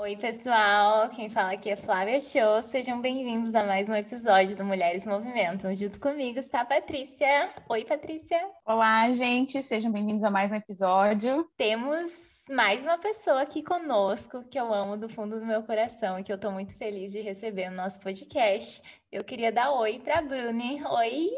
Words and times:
Oi, 0.00 0.16
pessoal! 0.16 1.10
Quem 1.10 1.28
fala 1.28 1.52
aqui 1.52 1.68
é 1.68 1.76
Flávia 1.76 2.18
Show. 2.22 2.62
Sejam 2.62 3.02
bem-vindos 3.02 3.54
a 3.54 3.64
mais 3.64 3.86
um 3.86 3.94
episódio 3.94 4.56
do 4.56 4.64
Mulheres 4.64 5.04
Movimentam. 5.04 5.76
Junto 5.76 6.00
comigo 6.00 6.38
está 6.38 6.62
a 6.62 6.64
Patrícia. 6.64 7.50
Oi, 7.68 7.84
Patrícia! 7.84 8.40
Olá, 8.64 9.12
gente! 9.12 9.62
Sejam 9.62 9.92
bem-vindos 9.92 10.24
a 10.24 10.30
mais 10.30 10.50
um 10.50 10.54
episódio. 10.54 11.46
Temos 11.54 12.08
mais 12.48 12.82
uma 12.82 12.96
pessoa 12.96 13.42
aqui 13.42 13.62
conosco 13.62 14.42
que 14.44 14.58
eu 14.58 14.72
amo 14.72 14.96
do 14.96 15.06
fundo 15.06 15.38
do 15.38 15.44
meu 15.44 15.62
coração 15.64 16.18
e 16.18 16.22
que 16.22 16.32
eu 16.32 16.36
estou 16.36 16.50
muito 16.50 16.74
feliz 16.78 17.12
de 17.12 17.20
receber 17.20 17.68
no 17.68 17.76
nosso 17.76 18.00
podcast. 18.00 18.82
Eu 19.12 19.24
queria 19.24 19.50
dar 19.50 19.72
oi 19.72 19.98
para 19.98 20.20
a 20.20 20.22
Bruni. 20.22 20.80
Oi! 20.84 21.30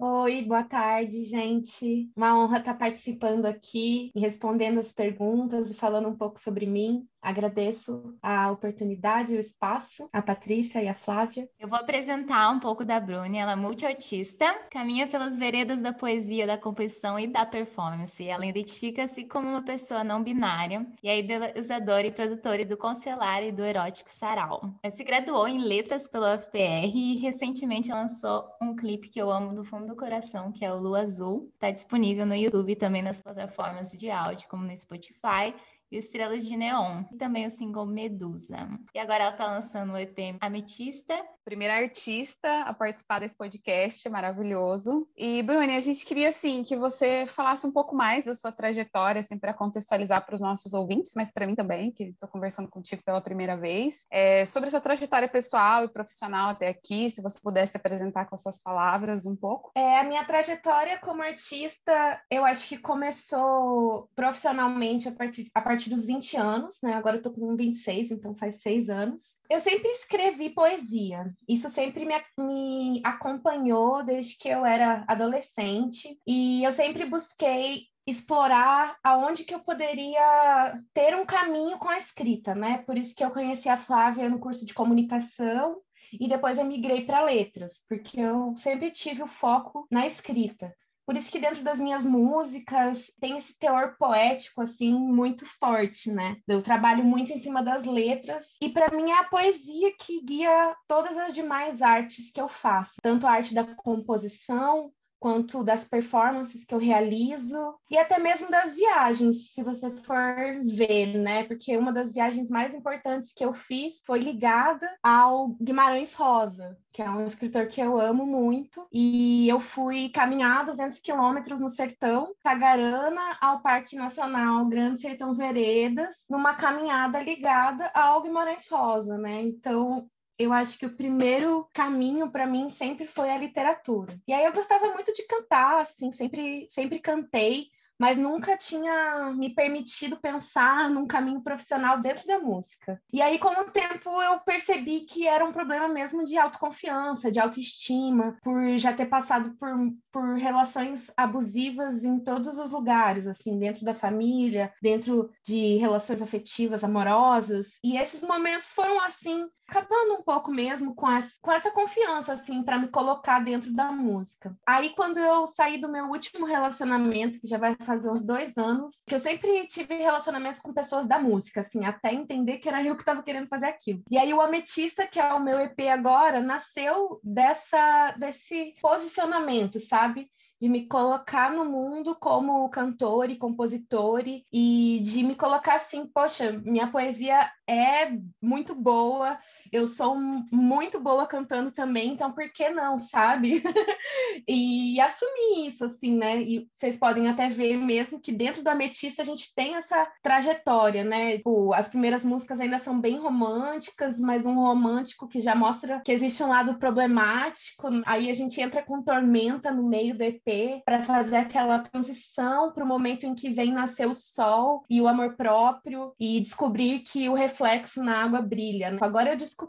Oi, 0.00 0.42
boa 0.42 0.64
tarde, 0.64 1.26
gente. 1.26 2.10
Uma 2.16 2.36
honra 2.36 2.58
estar 2.58 2.74
participando 2.74 3.46
aqui 3.46 4.10
respondendo 4.16 4.80
as 4.80 4.90
perguntas 4.90 5.70
e 5.70 5.74
falando 5.74 6.08
um 6.08 6.16
pouco 6.16 6.40
sobre 6.40 6.66
mim. 6.66 7.06
Agradeço 7.22 8.16
a 8.22 8.50
oportunidade 8.50 9.34
e 9.34 9.36
o 9.36 9.40
espaço, 9.40 10.08
a 10.10 10.22
Patrícia 10.22 10.82
e 10.82 10.88
a 10.88 10.94
Flávia. 10.94 11.46
Eu 11.58 11.68
vou 11.68 11.78
apresentar 11.78 12.50
um 12.50 12.58
pouco 12.58 12.82
da 12.82 12.98
Bruni. 12.98 13.36
Ela 13.36 13.52
é 13.52 13.56
multiartista, 13.56 14.46
caminha 14.70 15.06
pelas 15.06 15.38
veredas 15.38 15.82
da 15.82 15.92
poesia, 15.92 16.46
da 16.46 16.56
composição 16.56 17.18
e 17.20 17.26
da 17.26 17.44
performance. 17.44 18.26
Ela 18.26 18.46
identifica-se 18.46 19.24
como 19.24 19.48
uma 19.48 19.62
pessoa 19.62 20.02
não 20.02 20.22
binária 20.22 20.86
e 21.02 21.08
é 21.08 21.18
idealizadora 21.18 22.06
e 22.06 22.10
produtora 22.10 22.64
do 22.64 22.76
Concelar 22.76 23.44
e 23.44 23.52
do 23.52 23.62
Erótico 23.62 24.10
Sarau. 24.10 24.62
Ela 24.82 24.90
se 24.90 25.04
graduou 25.04 25.46
em 25.46 25.62
Letras 25.62 26.08
pelo 26.08 26.24
UFPR 26.24 26.90
e 26.94 27.19
recentemente 27.20 27.90
lançou 27.90 28.48
um 28.60 28.74
clipe 28.74 29.08
que 29.08 29.20
eu 29.20 29.30
amo 29.30 29.54
do 29.54 29.62
fundo 29.62 29.86
do 29.86 29.96
coração, 29.96 30.50
que 30.50 30.64
é 30.64 30.72
o 30.72 30.78
Lua 30.78 31.02
Azul. 31.02 31.50
Está 31.54 31.70
disponível 31.70 32.26
no 32.26 32.34
YouTube 32.34 32.72
e 32.72 32.76
também 32.76 33.02
nas 33.02 33.22
plataformas 33.22 33.92
de 33.92 34.10
áudio, 34.10 34.48
como 34.48 34.64
no 34.64 34.76
Spotify 34.76 35.54
e 35.90 35.98
Estrelas 35.98 36.46
de 36.46 36.56
Neon, 36.56 37.04
e 37.12 37.16
também 37.16 37.46
o 37.46 37.50
single 37.50 37.86
Medusa. 37.86 38.68
E 38.94 38.98
agora 38.98 39.24
ela 39.24 39.32
está 39.32 39.46
lançando 39.46 39.92
o 39.92 39.98
EP 39.98 40.36
Ametista. 40.40 41.14
Primeira 41.44 41.74
artista 41.74 42.62
a 42.62 42.72
participar 42.72 43.20
desse 43.20 43.36
podcast 43.36 44.08
maravilhoso. 44.08 45.08
E, 45.16 45.42
Bruni, 45.42 45.74
a 45.74 45.80
gente 45.80 46.04
queria, 46.04 46.28
assim, 46.28 46.62
que 46.62 46.76
você 46.76 47.26
falasse 47.26 47.66
um 47.66 47.72
pouco 47.72 47.96
mais 47.96 48.24
da 48.24 48.34
sua 48.34 48.52
trajetória, 48.52 49.20
assim, 49.20 49.38
para 49.38 49.52
contextualizar 49.52 50.24
para 50.24 50.34
os 50.34 50.40
nossos 50.40 50.72
ouvintes, 50.74 51.12
mas 51.16 51.32
para 51.32 51.46
mim 51.46 51.54
também, 51.54 51.90
que 51.90 52.04
estou 52.04 52.28
conversando 52.28 52.68
contigo 52.68 53.02
pela 53.04 53.20
primeira 53.20 53.56
vez, 53.56 54.04
é, 54.10 54.46
sobre 54.46 54.68
a 54.68 54.70
sua 54.70 54.80
trajetória 54.80 55.28
pessoal 55.28 55.84
e 55.84 55.88
profissional 55.88 56.50
até 56.50 56.68
aqui, 56.68 57.10
se 57.10 57.22
você 57.22 57.38
pudesse 57.42 57.76
apresentar 57.76 58.26
com 58.26 58.34
as 58.34 58.42
suas 58.42 58.58
palavras 58.58 59.26
um 59.26 59.34
pouco. 59.34 59.72
É, 59.74 59.98
a 59.98 60.04
minha 60.04 60.24
trajetória 60.24 60.98
como 60.98 61.22
artista, 61.22 62.22
eu 62.30 62.44
acho 62.44 62.68
que 62.68 62.78
começou 62.78 64.08
profissionalmente 64.14 65.08
a 65.08 65.12
partir, 65.12 65.50
a 65.54 65.60
partir 65.60 65.79
partir 65.80 65.88
dos 65.88 66.04
20 66.04 66.36
anos, 66.36 66.78
né? 66.82 66.92
Agora 66.92 67.16
eu 67.16 67.22
tô 67.22 67.30
com 67.30 67.56
26, 67.56 68.10
então 68.10 68.34
faz 68.34 68.60
seis 68.60 68.90
anos. 68.90 69.34
Eu 69.48 69.60
sempre 69.60 69.88
escrevi 69.88 70.50
poesia. 70.50 71.32
Isso 71.48 71.70
sempre 71.70 72.04
me, 72.04 72.14
me 72.38 73.00
acompanhou 73.02 74.04
desde 74.04 74.36
que 74.36 74.48
eu 74.48 74.66
era 74.66 75.04
adolescente. 75.08 76.18
E 76.26 76.62
eu 76.62 76.72
sempre 76.74 77.06
busquei 77.06 77.84
explorar 78.06 78.98
aonde 79.02 79.44
que 79.44 79.54
eu 79.54 79.60
poderia 79.60 80.78
ter 80.92 81.16
um 81.16 81.24
caminho 81.24 81.78
com 81.78 81.88
a 81.88 81.98
escrita, 81.98 82.54
né? 82.54 82.78
Por 82.84 82.98
isso 82.98 83.14
que 83.14 83.24
eu 83.24 83.30
conheci 83.30 83.68
a 83.68 83.78
Flávia 83.78 84.28
no 84.28 84.38
curso 84.38 84.66
de 84.66 84.74
comunicação 84.74 85.80
e 86.12 86.28
depois 86.28 86.58
eu 86.58 86.64
migrei 86.64 87.06
para 87.06 87.24
letras, 87.24 87.84
porque 87.88 88.20
eu 88.20 88.54
sempre 88.56 88.90
tive 88.90 89.22
o 89.22 89.28
foco 89.28 89.86
na 89.90 90.06
escrita. 90.06 90.74
Por 91.06 91.16
isso 91.16 91.30
que 91.30 91.40
dentro 91.40 91.62
das 91.62 91.78
minhas 91.78 92.04
músicas 92.04 93.10
tem 93.20 93.38
esse 93.38 93.56
teor 93.58 93.96
poético 93.98 94.62
assim 94.62 94.92
muito 94.92 95.44
forte, 95.44 96.10
né? 96.10 96.36
Eu 96.46 96.62
trabalho 96.62 97.04
muito 97.04 97.32
em 97.32 97.38
cima 97.38 97.62
das 97.62 97.84
letras 97.84 98.44
e 98.62 98.68
para 98.68 98.94
mim 98.94 99.10
é 99.10 99.18
a 99.18 99.24
poesia 99.24 99.92
que 99.98 100.22
guia 100.22 100.76
todas 100.86 101.16
as 101.16 101.32
demais 101.32 101.82
artes 101.82 102.30
que 102.30 102.40
eu 102.40 102.48
faço, 102.48 102.94
tanto 103.02 103.26
a 103.26 103.32
arte 103.32 103.54
da 103.54 103.64
composição 103.74 104.92
quanto 105.20 105.62
das 105.62 105.84
performances 105.84 106.64
que 106.64 106.74
eu 106.74 106.78
realizo 106.78 107.74
e 107.90 107.98
até 107.98 108.18
mesmo 108.18 108.50
das 108.50 108.72
viagens, 108.72 109.52
se 109.52 109.62
você 109.62 109.90
for 109.90 110.24
ver, 110.64 111.18
né? 111.18 111.44
Porque 111.44 111.76
uma 111.76 111.92
das 111.92 112.14
viagens 112.14 112.48
mais 112.48 112.74
importantes 112.74 113.32
que 113.34 113.44
eu 113.44 113.52
fiz 113.52 114.02
foi 114.06 114.20
ligada 114.20 114.90
ao 115.02 115.50
Guimarães 115.60 116.14
Rosa, 116.14 116.76
que 116.90 117.02
é 117.02 117.10
um 117.10 117.26
escritor 117.26 117.66
que 117.66 117.80
eu 117.80 118.00
amo 118.00 118.24
muito, 118.26 118.86
e 118.90 119.46
eu 119.48 119.60
fui 119.60 120.08
caminhar 120.08 120.64
200 120.64 120.98
quilômetros 121.00 121.60
no 121.60 121.68
sertão, 121.68 122.34
Tagarana, 122.42 123.36
ao 123.40 123.60
Parque 123.60 123.96
Nacional 123.96 124.66
Grande 124.66 125.00
Sertão 125.00 125.34
Veredas, 125.34 126.24
numa 126.30 126.54
caminhada 126.54 127.20
ligada 127.20 127.90
ao 127.92 128.22
Guimarães 128.22 128.66
Rosa, 128.68 129.18
né? 129.18 129.42
Então, 129.42 130.08
eu 130.40 130.52
acho 130.52 130.78
que 130.78 130.86
o 130.86 130.96
primeiro 130.96 131.68
caminho 131.74 132.30
para 132.30 132.46
mim 132.46 132.70
sempre 132.70 133.06
foi 133.06 133.30
a 133.30 133.36
literatura. 133.36 134.18
E 134.26 134.32
aí 134.32 134.44
eu 134.44 134.52
gostava 134.52 134.90
muito 134.92 135.12
de 135.12 135.26
cantar, 135.26 135.82
assim, 135.82 136.10
sempre 136.10 136.66
sempre 136.70 136.98
cantei 136.98 137.68
mas 138.00 138.16
nunca 138.16 138.56
tinha 138.56 139.30
me 139.36 139.50
permitido 139.50 140.16
pensar 140.16 140.88
num 140.88 141.06
caminho 141.06 141.42
profissional 141.42 142.00
dentro 142.00 142.26
da 142.26 142.38
música. 142.38 142.98
E 143.12 143.20
aí, 143.20 143.38
com 143.38 143.50
o 143.50 143.70
tempo, 143.70 144.22
eu 144.22 144.40
percebi 144.40 145.00
que 145.00 145.28
era 145.28 145.44
um 145.44 145.52
problema 145.52 145.86
mesmo 145.86 146.24
de 146.24 146.38
autoconfiança, 146.38 147.30
de 147.30 147.38
autoestima, 147.38 148.38
por 148.42 148.78
já 148.78 148.94
ter 148.94 149.04
passado 149.04 149.54
por, 149.58 149.68
por 150.10 150.34
relações 150.36 151.12
abusivas 151.14 152.02
em 152.02 152.18
todos 152.18 152.56
os 152.56 152.72
lugares, 152.72 153.26
assim, 153.26 153.58
dentro 153.58 153.84
da 153.84 153.92
família, 153.92 154.72
dentro 154.80 155.30
de 155.46 155.76
relações 155.76 156.22
afetivas, 156.22 156.82
amorosas. 156.82 157.78
E 157.84 157.98
esses 157.98 158.22
momentos 158.22 158.72
foram, 158.72 158.98
assim, 159.02 159.46
acabando 159.70 160.14
um 160.14 160.22
pouco 160.22 160.50
mesmo 160.50 160.94
com, 160.94 161.06
com 161.40 161.52
essa 161.52 161.70
confiança, 161.70 162.32
assim, 162.32 162.62
para 162.62 162.76
me 162.76 162.88
colocar 162.88 163.38
dentro 163.38 163.72
da 163.72 163.92
música. 163.92 164.56
Aí, 164.66 164.90
quando 164.90 165.18
eu 165.18 165.46
saí 165.46 165.80
do 165.80 165.88
meu 165.88 166.06
último 166.06 166.44
relacionamento, 166.44 167.40
que 167.40 167.46
já 167.46 167.56
vai 167.56 167.76
fazer 167.80 168.10
uns 168.10 168.24
dois 168.24 168.58
anos, 168.58 169.00
que 169.06 169.14
eu 169.14 169.20
sempre 169.20 169.66
tive 169.68 169.94
relacionamentos 169.94 170.60
com 170.60 170.74
pessoas 170.74 171.06
da 171.06 171.20
música, 171.20 171.60
assim, 171.60 171.84
até 171.84 172.12
entender 172.12 172.58
que 172.58 172.68
era 172.68 172.82
eu 172.84 172.96
que 172.96 173.02
estava 173.02 173.22
querendo 173.22 173.46
fazer 173.46 173.66
aquilo. 173.66 174.02
E 174.10 174.18
aí, 174.18 174.34
o 174.34 174.40
Ametista, 174.40 175.06
que 175.06 175.20
é 175.20 175.32
o 175.32 175.40
meu 175.40 175.60
EP 175.60 175.78
agora, 175.88 176.40
nasceu 176.40 177.20
dessa, 177.22 178.12
desse 178.18 178.74
posicionamento, 178.82 179.78
sabe? 179.78 180.28
de 180.60 180.68
me 180.68 180.86
colocar 180.86 181.50
no 181.50 181.64
mundo 181.64 182.14
como 182.14 182.68
cantor 182.68 183.30
e 183.30 183.38
compositor 183.38 184.22
e 184.26 185.00
de 185.02 185.22
me 185.22 185.34
colocar 185.34 185.76
assim, 185.76 186.06
poxa, 186.06 186.52
minha 186.52 186.86
poesia 186.88 187.50
é 187.66 188.12
muito 188.42 188.74
boa, 188.74 189.38
eu 189.72 189.86
sou 189.86 190.16
muito 190.16 191.00
boa 191.00 191.26
cantando 191.26 191.70
também, 191.70 192.12
então 192.12 192.30
por 192.32 192.50
que 192.52 192.68
não, 192.70 192.98
sabe? 192.98 193.62
e 194.48 195.00
assumir 195.00 195.66
isso, 195.66 195.84
assim, 195.84 196.16
né? 196.16 196.42
E 196.42 196.68
vocês 196.72 196.98
podem 196.98 197.28
até 197.28 197.48
ver 197.48 197.76
mesmo 197.76 198.20
que 198.20 198.32
dentro 198.32 198.62
da 198.62 198.72
Ametista 198.72 199.22
a 199.22 199.24
gente 199.24 199.54
tem 199.54 199.76
essa 199.76 200.06
trajetória, 200.22 201.04
né? 201.04 201.36
Tipo, 201.38 201.72
as 201.72 201.88
primeiras 201.88 202.24
músicas 202.24 202.60
ainda 202.60 202.78
são 202.78 203.00
bem 203.00 203.18
românticas, 203.18 204.18
mas 204.18 204.46
um 204.46 204.54
romântico 204.54 205.28
que 205.28 205.40
já 205.40 205.54
mostra 205.54 206.00
que 206.04 206.12
existe 206.12 206.42
um 206.42 206.48
lado 206.48 206.78
problemático. 206.78 207.88
Aí 208.06 208.30
a 208.30 208.34
gente 208.34 208.60
entra 208.60 208.82
com 208.82 209.02
Tormenta 209.02 209.70
no 209.70 209.82
meio 209.82 210.16
do 210.16 210.22
EP 210.22 210.82
para 210.84 211.02
fazer 211.02 211.36
aquela 211.36 211.80
transição 211.80 212.72
para 212.72 212.84
o 212.84 212.88
momento 212.88 213.24
em 213.24 213.34
que 213.34 213.50
vem 213.50 213.72
nascer 213.72 214.06
o 214.06 214.14
sol 214.14 214.84
e 214.88 215.00
o 215.00 215.08
amor 215.08 215.36
próprio 215.36 216.12
e 216.18 216.40
descobrir 216.40 217.00
que 217.00 217.28
o 217.28 217.34
reflexo 217.34 218.02
na 218.02 218.22
água 218.22 218.40
brilha. 218.40 218.96
Agora 219.00 219.30
eu 219.30 219.36
descobri, 219.36 219.59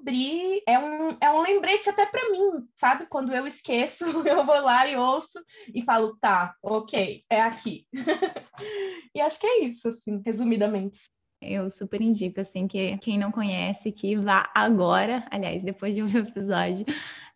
é 0.68 0.80
um, 0.80 1.18
é 1.20 1.32
um 1.32 1.42
lembrete 1.42 1.90
até 1.90 2.06
para 2.06 2.30
mim, 2.30 2.68
sabe? 2.76 3.06
Quando 3.08 3.34
eu 3.34 3.48
esqueço, 3.48 4.06
eu 4.28 4.46
vou 4.46 4.62
lá 4.62 4.88
e 4.88 4.96
ouço 4.96 5.40
e 5.74 5.82
falo, 5.84 6.16
tá, 6.18 6.56
ok, 6.62 7.24
é 7.30 7.42
aqui. 7.42 7.86
e 9.16 9.22
acho 9.22 9.40
que 9.40 9.48
é 9.48 9.64
isso, 9.66 9.88
assim, 9.88 10.22
resumidamente. 10.26 11.10
Eu 11.42 11.70
super 11.72 12.00
indico, 12.00 12.40
assim, 12.40 12.68
que 12.68 12.98
quem 13.00 13.18
não 13.18 13.32
conhece, 13.32 13.92
que 13.92 14.16
vá 14.16 14.50
agora, 14.54 15.26
aliás, 15.32 15.64
depois 15.64 15.96
de 15.96 16.02
ouvir 16.02 16.20
o 16.20 16.28
episódio, 16.28 16.86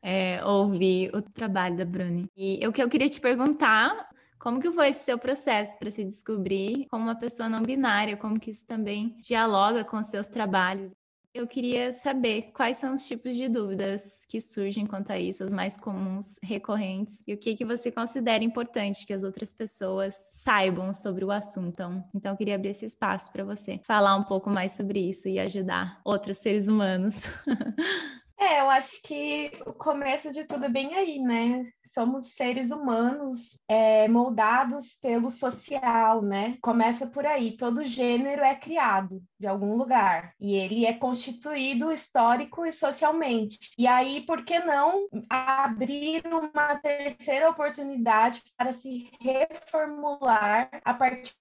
é, 0.02 0.46
ouvir 0.46 1.10
o 1.16 1.22
trabalho 1.22 1.76
da 1.76 1.86
Bruni. 1.86 2.30
E 2.38 2.66
o 2.68 2.72
que 2.72 2.84
eu 2.84 2.90
queria 2.90 3.10
te 3.10 3.20
perguntar, 3.20 4.08
como 4.38 4.60
que 4.60 4.72
foi 4.72 4.90
esse 4.90 5.04
seu 5.04 5.18
processo 5.18 5.76
para 5.80 5.90
se 5.90 6.04
descobrir 6.04 6.86
como 6.88 7.04
uma 7.04 7.16
pessoa 7.16 7.50
não 7.50 7.64
binária? 7.64 8.16
Como 8.16 8.40
que 8.40 8.52
isso 8.52 8.64
também 8.68 9.18
dialoga 9.20 9.84
com 9.84 9.98
os 9.98 10.06
seus 10.06 10.28
trabalhos? 10.28 10.92
Eu 11.36 11.46
queria 11.46 11.92
saber 11.92 12.54
quais 12.54 12.78
são 12.78 12.94
os 12.94 13.06
tipos 13.06 13.36
de 13.36 13.50
dúvidas 13.50 14.26
que 14.30 14.40
surgem 14.40 14.86
quanto 14.86 15.12
a 15.12 15.20
isso, 15.20 15.44
os 15.44 15.52
mais 15.52 15.76
comuns, 15.76 16.40
recorrentes, 16.42 17.22
e 17.28 17.34
o 17.34 17.38
que, 17.38 17.58
que 17.58 17.66
você 17.66 17.92
considera 17.92 18.42
importante 18.42 19.06
que 19.06 19.12
as 19.12 19.22
outras 19.22 19.52
pessoas 19.52 20.16
saibam 20.32 20.94
sobre 20.94 21.26
o 21.26 21.32
assunto. 21.32 21.74
Então, 21.74 22.10
então 22.16 22.32
eu 22.32 22.38
queria 22.38 22.56
abrir 22.56 22.70
esse 22.70 22.86
espaço 22.86 23.34
para 23.34 23.44
você 23.44 23.82
falar 23.84 24.16
um 24.16 24.24
pouco 24.24 24.50
mais 24.50 24.78
sobre 24.78 25.10
isso 25.10 25.28
e 25.28 25.38
ajudar 25.38 26.00
outros 26.06 26.38
seres 26.38 26.70
humanos. 26.70 27.24
É, 28.38 28.60
eu 28.60 28.70
acho 28.70 29.02
que 29.02 29.50
o 29.66 29.74
começo 29.74 30.30
de 30.30 30.44
tudo 30.44 30.66
é 30.66 30.70
bem 30.70 30.94
aí, 30.94 31.20
né? 31.20 31.64
Somos 31.94 32.34
seres 32.34 32.72
humanos 32.72 33.60
é, 33.68 34.08
moldados 34.08 34.98
pelo 35.02 35.32
social, 35.32 36.22
né? 36.22 36.58
Começa 36.62 37.08
por 37.08 37.26
aí. 37.26 37.56
Todo 37.58 37.84
gênero 37.84 38.44
é 38.44 38.56
criado 38.56 39.22
de 39.40 39.48
algum 39.48 39.76
lugar 39.76 40.34
e 40.40 40.56
ele 40.56 40.86
é 40.86 40.94
constituído 40.94 41.92
histórico 41.92 42.66
e 42.66 42.72
socialmente. 42.72 43.72
E 43.78 43.88
aí, 43.88 44.22
por 44.22 44.44
que 44.44 44.60
não 44.60 45.08
abrir 45.30 46.24
uma 46.28 46.76
terceira 46.76 47.50
oportunidade 47.50 48.42
para 48.58 48.74
se 48.74 49.10
reformular 49.20 50.70
a 50.84 50.94
partir 50.94 51.34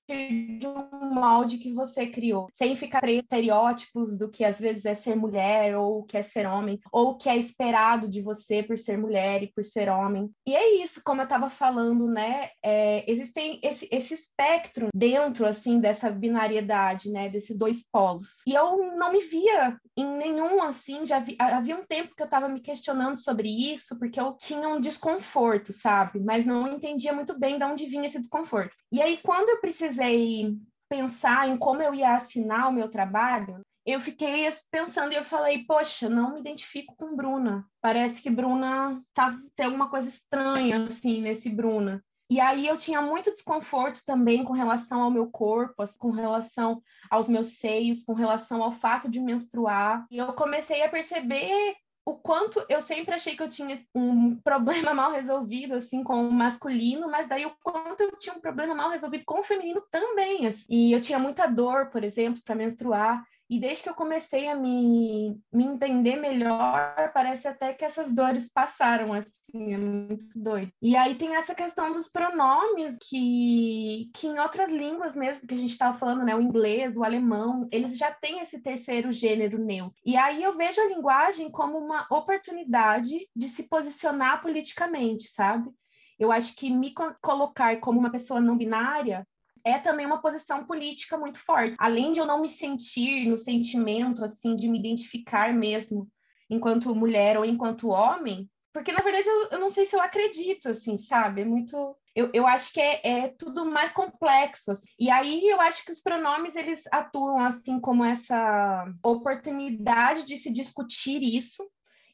de 0.58 0.66
um 0.66 1.12
molde 1.12 1.58
que 1.58 1.72
você 1.72 2.06
criou, 2.06 2.48
sem 2.52 2.76
ficar 2.76 3.00
preso 3.00 3.20
estereótipos 3.20 4.18
do 4.18 4.30
que 4.30 4.44
às 4.44 4.58
vezes 4.58 4.84
é 4.84 4.94
ser 4.94 5.16
mulher 5.16 5.76
ou 5.76 6.00
o 6.00 6.04
que 6.04 6.16
é 6.16 6.22
ser 6.22 6.46
homem 6.46 6.78
ou 6.92 7.10
o 7.10 7.16
que 7.16 7.28
é 7.28 7.36
esperado 7.36 8.08
de 8.08 8.22
você 8.22 8.62
por 8.62 8.78
ser 8.78 8.96
mulher 8.96 9.42
e 9.42 9.52
por 9.52 9.64
ser 9.64 9.88
homem. 9.88 10.30
E 10.46 10.54
é 10.54 10.82
isso, 10.82 11.00
como 11.02 11.22
eu 11.22 11.24
estava 11.24 11.48
falando, 11.48 12.06
né? 12.06 12.50
É, 12.62 13.10
existem 13.10 13.58
esse, 13.62 13.88
esse 13.90 14.12
espectro 14.12 14.88
dentro, 14.94 15.46
assim, 15.46 15.80
dessa 15.80 16.10
binariedade, 16.10 17.10
né? 17.10 17.30
Desses 17.30 17.56
dois 17.56 17.82
polos. 17.90 18.42
E 18.46 18.52
eu 18.52 18.96
não 18.96 19.12
me 19.12 19.20
via 19.20 19.78
em 19.96 20.06
nenhum, 20.16 20.62
assim, 20.62 21.06
já 21.06 21.18
vi, 21.18 21.36
havia 21.38 21.76
um 21.76 21.86
tempo 21.86 22.14
que 22.14 22.22
eu 22.22 22.26
estava 22.26 22.48
me 22.48 22.60
questionando 22.60 23.16
sobre 23.16 23.48
isso, 23.48 23.98
porque 23.98 24.20
eu 24.20 24.36
tinha 24.36 24.68
um 24.68 24.80
desconforto, 24.80 25.72
sabe? 25.72 26.20
Mas 26.20 26.44
não 26.44 26.68
entendia 26.68 27.12
muito 27.12 27.38
bem 27.38 27.58
de 27.58 27.64
onde 27.64 27.86
vinha 27.86 28.06
esse 28.06 28.20
desconforto. 28.20 28.74
E 28.92 29.00
aí, 29.00 29.18
quando 29.22 29.48
eu 29.48 29.60
precisei 29.60 30.54
pensar 30.88 31.48
em 31.48 31.56
como 31.56 31.82
eu 31.82 31.94
ia 31.94 32.14
assinar 32.14 32.68
o 32.68 32.72
meu 32.72 32.88
trabalho, 32.88 33.60
eu 33.86 34.00
fiquei 34.00 34.50
pensando 34.70 35.12
e 35.12 35.16
eu 35.16 35.24
falei, 35.24 35.64
poxa, 35.64 36.08
não 36.08 36.34
me 36.34 36.40
identifico 36.40 36.96
com 36.96 37.14
Bruna. 37.14 37.66
Parece 37.80 38.22
que 38.22 38.30
Bruna 38.30 39.02
tá 39.12 39.36
tem 39.54 39.66
alguma 39.66 39.90
coisa 39.90 40.08
estranha 40.08 40.84
assim 40.84 41.20
nesse 41.20 41.50
Bruna. 41.50 42.02
E 42.30 42.40
aí 42.40 42.66
eu 42.66 42.78
tinha 42.78 43.02
muito 43.02 43.30
desconforto 43.30 44.02
também 44.06 44.42
com 44.42 44.54
relação 44.54 45.02
ao 45.02 45.10
meu 45.10 45.30
corpo, 45.30 45.82
assim, 45.82 45.98
com 45.98 46.10
relação 46.10 46.82
aos 47.10 47.28
meus 47.28 47.58
seios, 47.58 48.02
com 48.02 48.14
relação 48.14 48.62
ao 48.62 48.72
fato 48.72 49.10
de 49.10 49.20
menstruar. 49.20 50.06
E 50.10 50.16
eu 50.16 50.32
comecei 50.32 50.82
a 50.82 50.88
perceber 50.88 51.76
o 52.06 52.14
quanto 52.14 52.64
eu 52.68 52.82
sempre 52.82 53.14
achei 53.14 53.34
que 53.36 53.42
eu 53.42 53.48
tinha 53.48 53.82
um 53.94 54.36
problema 54.36 54.92
mal 54.94 55.12
resolvido, 55.12 55.74
assim, 55.74 56.02
com 56.02 56.26
o 56.26 56.32
masculino, 56.32 57.10
mas 57.10 57.28
daí 57.28 57.44
o 57.44 57.54
quanto 57.62 58.00
eu 58.02 58.16
tinha 58.16 58.34
um 58.34 58.40
problema 58.40 58.74
mal 58.74 58.90
resolvido 58.90 59.24
com 59.26 59.40
o 59.40 59.44
feminino 59.44 59.82
também. 59.90 60.46
Assim. 60.46 60.64
E 60.68 60.92
eu 60.92 61.00
tinha 61.00 61.18
muita 61.18 61.46
dor, 61.46 61.90
por 61.90 62.02
exemplo, 62.02 62.42
para 62.42 62.54
menstruar. 62.54 63.22
E 63.48 63.60
desde 63.60 63.82
que 63.82 63.88
eu 63.88 63.94
comecei 63.94 64.48
a 64.48 64.56
me, 64.56 65.38
me 65.52 65.64
entender 65.64 66.16
melhor, 66.16 67.12
parece 67.12 67.46
até 67.46 67.74
que 67.74 67.84
essas 67.84 68.14
dores 68.14 68.50
passaram, 68.52 69.12
assim, 69.12 69.74
é 69.74 69.76
muito 69.76 70.24
doido. 70.34 70.72
E 70.80 70.96
aí 70.96 71.14
tem 71.14 71.36
essa 71.36 71.54
questão 71.54 71.92
dos 71.92 72.08
pronomes, 72.08 72.96
que, 73.08 74.10
que 74.14 74.26
em 74.26 74.38
outras 74.38 74.72
línguas 74.72 75.14
mesmo, 75.14 75.46
que 75.46 75.54
a 75.54 75.58
gente 75.58 75.72
estava 75.72 75.96
falando, 75.96 76.24
né, 76.24 76.34
o 76.34 76.40
inglês, 76.40 76.96
o 76.96 77.04
alemão, 77.04 77.68
eles 77.70 77.98
já 77.98 78.10
têm 78.10 78.40
esse 78.40 78.60
terceiro 78.62 79.12
gênero 79.12 79.58
neutro. 79.58 80.00
E 80.04 80.16
aí 80.16 80.42
eu 80.42 80.56
vejo 80.56 80.80
a 80.80 80.88
linguagem 80.88 81.50
como 81.50 81.78
uma 81.78 82.06
oportunidade 82.10 83.28
de 83.36 83.48
se 83.48 83.64
posicionar 83.68 84.40
politicamente, 84.40 85.28
sabe? 85.28 85.70
Eu 86.18 86.32
acho 86.32 86.54
que 86.56 86.70
me 86.70 86.94
colocar 87.20 87.78
como 87.80 87.98
uma 87.98 88.10
pessoa 88.10 88.40
não 88.40 88.56
binária 88.56 89.26
é 89.64 89.78
também 89.78 90.04
uma 90.04 90.20
posição 90.20 90.64
política 90.64 91.16
muito 91.16 91.38
forte. 91.38 91.74
Além 91.78 92.12
de 92.12 92.20
eu 92.20 92.26
não 92.26 92.40
me 92.40 92.48
sentir 92.48 93.26
no 93.26 93.36
sentimento, 93.36 94.24
assim, 94.24 94.54
de 94.54 94.68
me 94.68 94.78
identificar 94.78 95.52
mesmo 95.52 96.08
enquanto 96.50 96.94
mulher 96.94 97.38
ou 97.38 97.44
enquanto 97.44 97.88
homem, 97.88 98.48
porque 98.74 98.90
na 98.90 99.00
verdade 99.00 99.26
eu, 99.26 99.48
eu 99.52 99.60
não 99.60 99.70
sei 99.70 99.86
se 99.86 99.94
eu 99.94 100.00
acredito, 100.00 100.68
assim, 100.68 100.98
sabe? 100.98 101.42
É 101.42 101.44
muito. 101.44 101.96
Eu, 102.12 102.28
eu 102.34 102.44
acho 102.44 102.72
que 102.72 102.80
é, 102.80 103.00
é 103.04 103.28
tudo 103.28 103.64
mais 103.64 103.92
complexo. 103.92 104.72
Assim. 104.72 104.86
E 104.98 105.08
aí 105.08 105.48
eu 105.48 105.60
acho 105.60 105.84
que 105.84 105.92
os 105.92 106.00
pronomes 106.00 106.56
eles 106.56 106.82
atuam 106.90 107.38
assim 107.38 107.80
como 107.80 108.04
essa 108.04 108.84
oportunidade 109.02 110.26
de 110.26 110.36
se 110.36 110.50
discutir 110.50 111.22
isso 111.22 111.64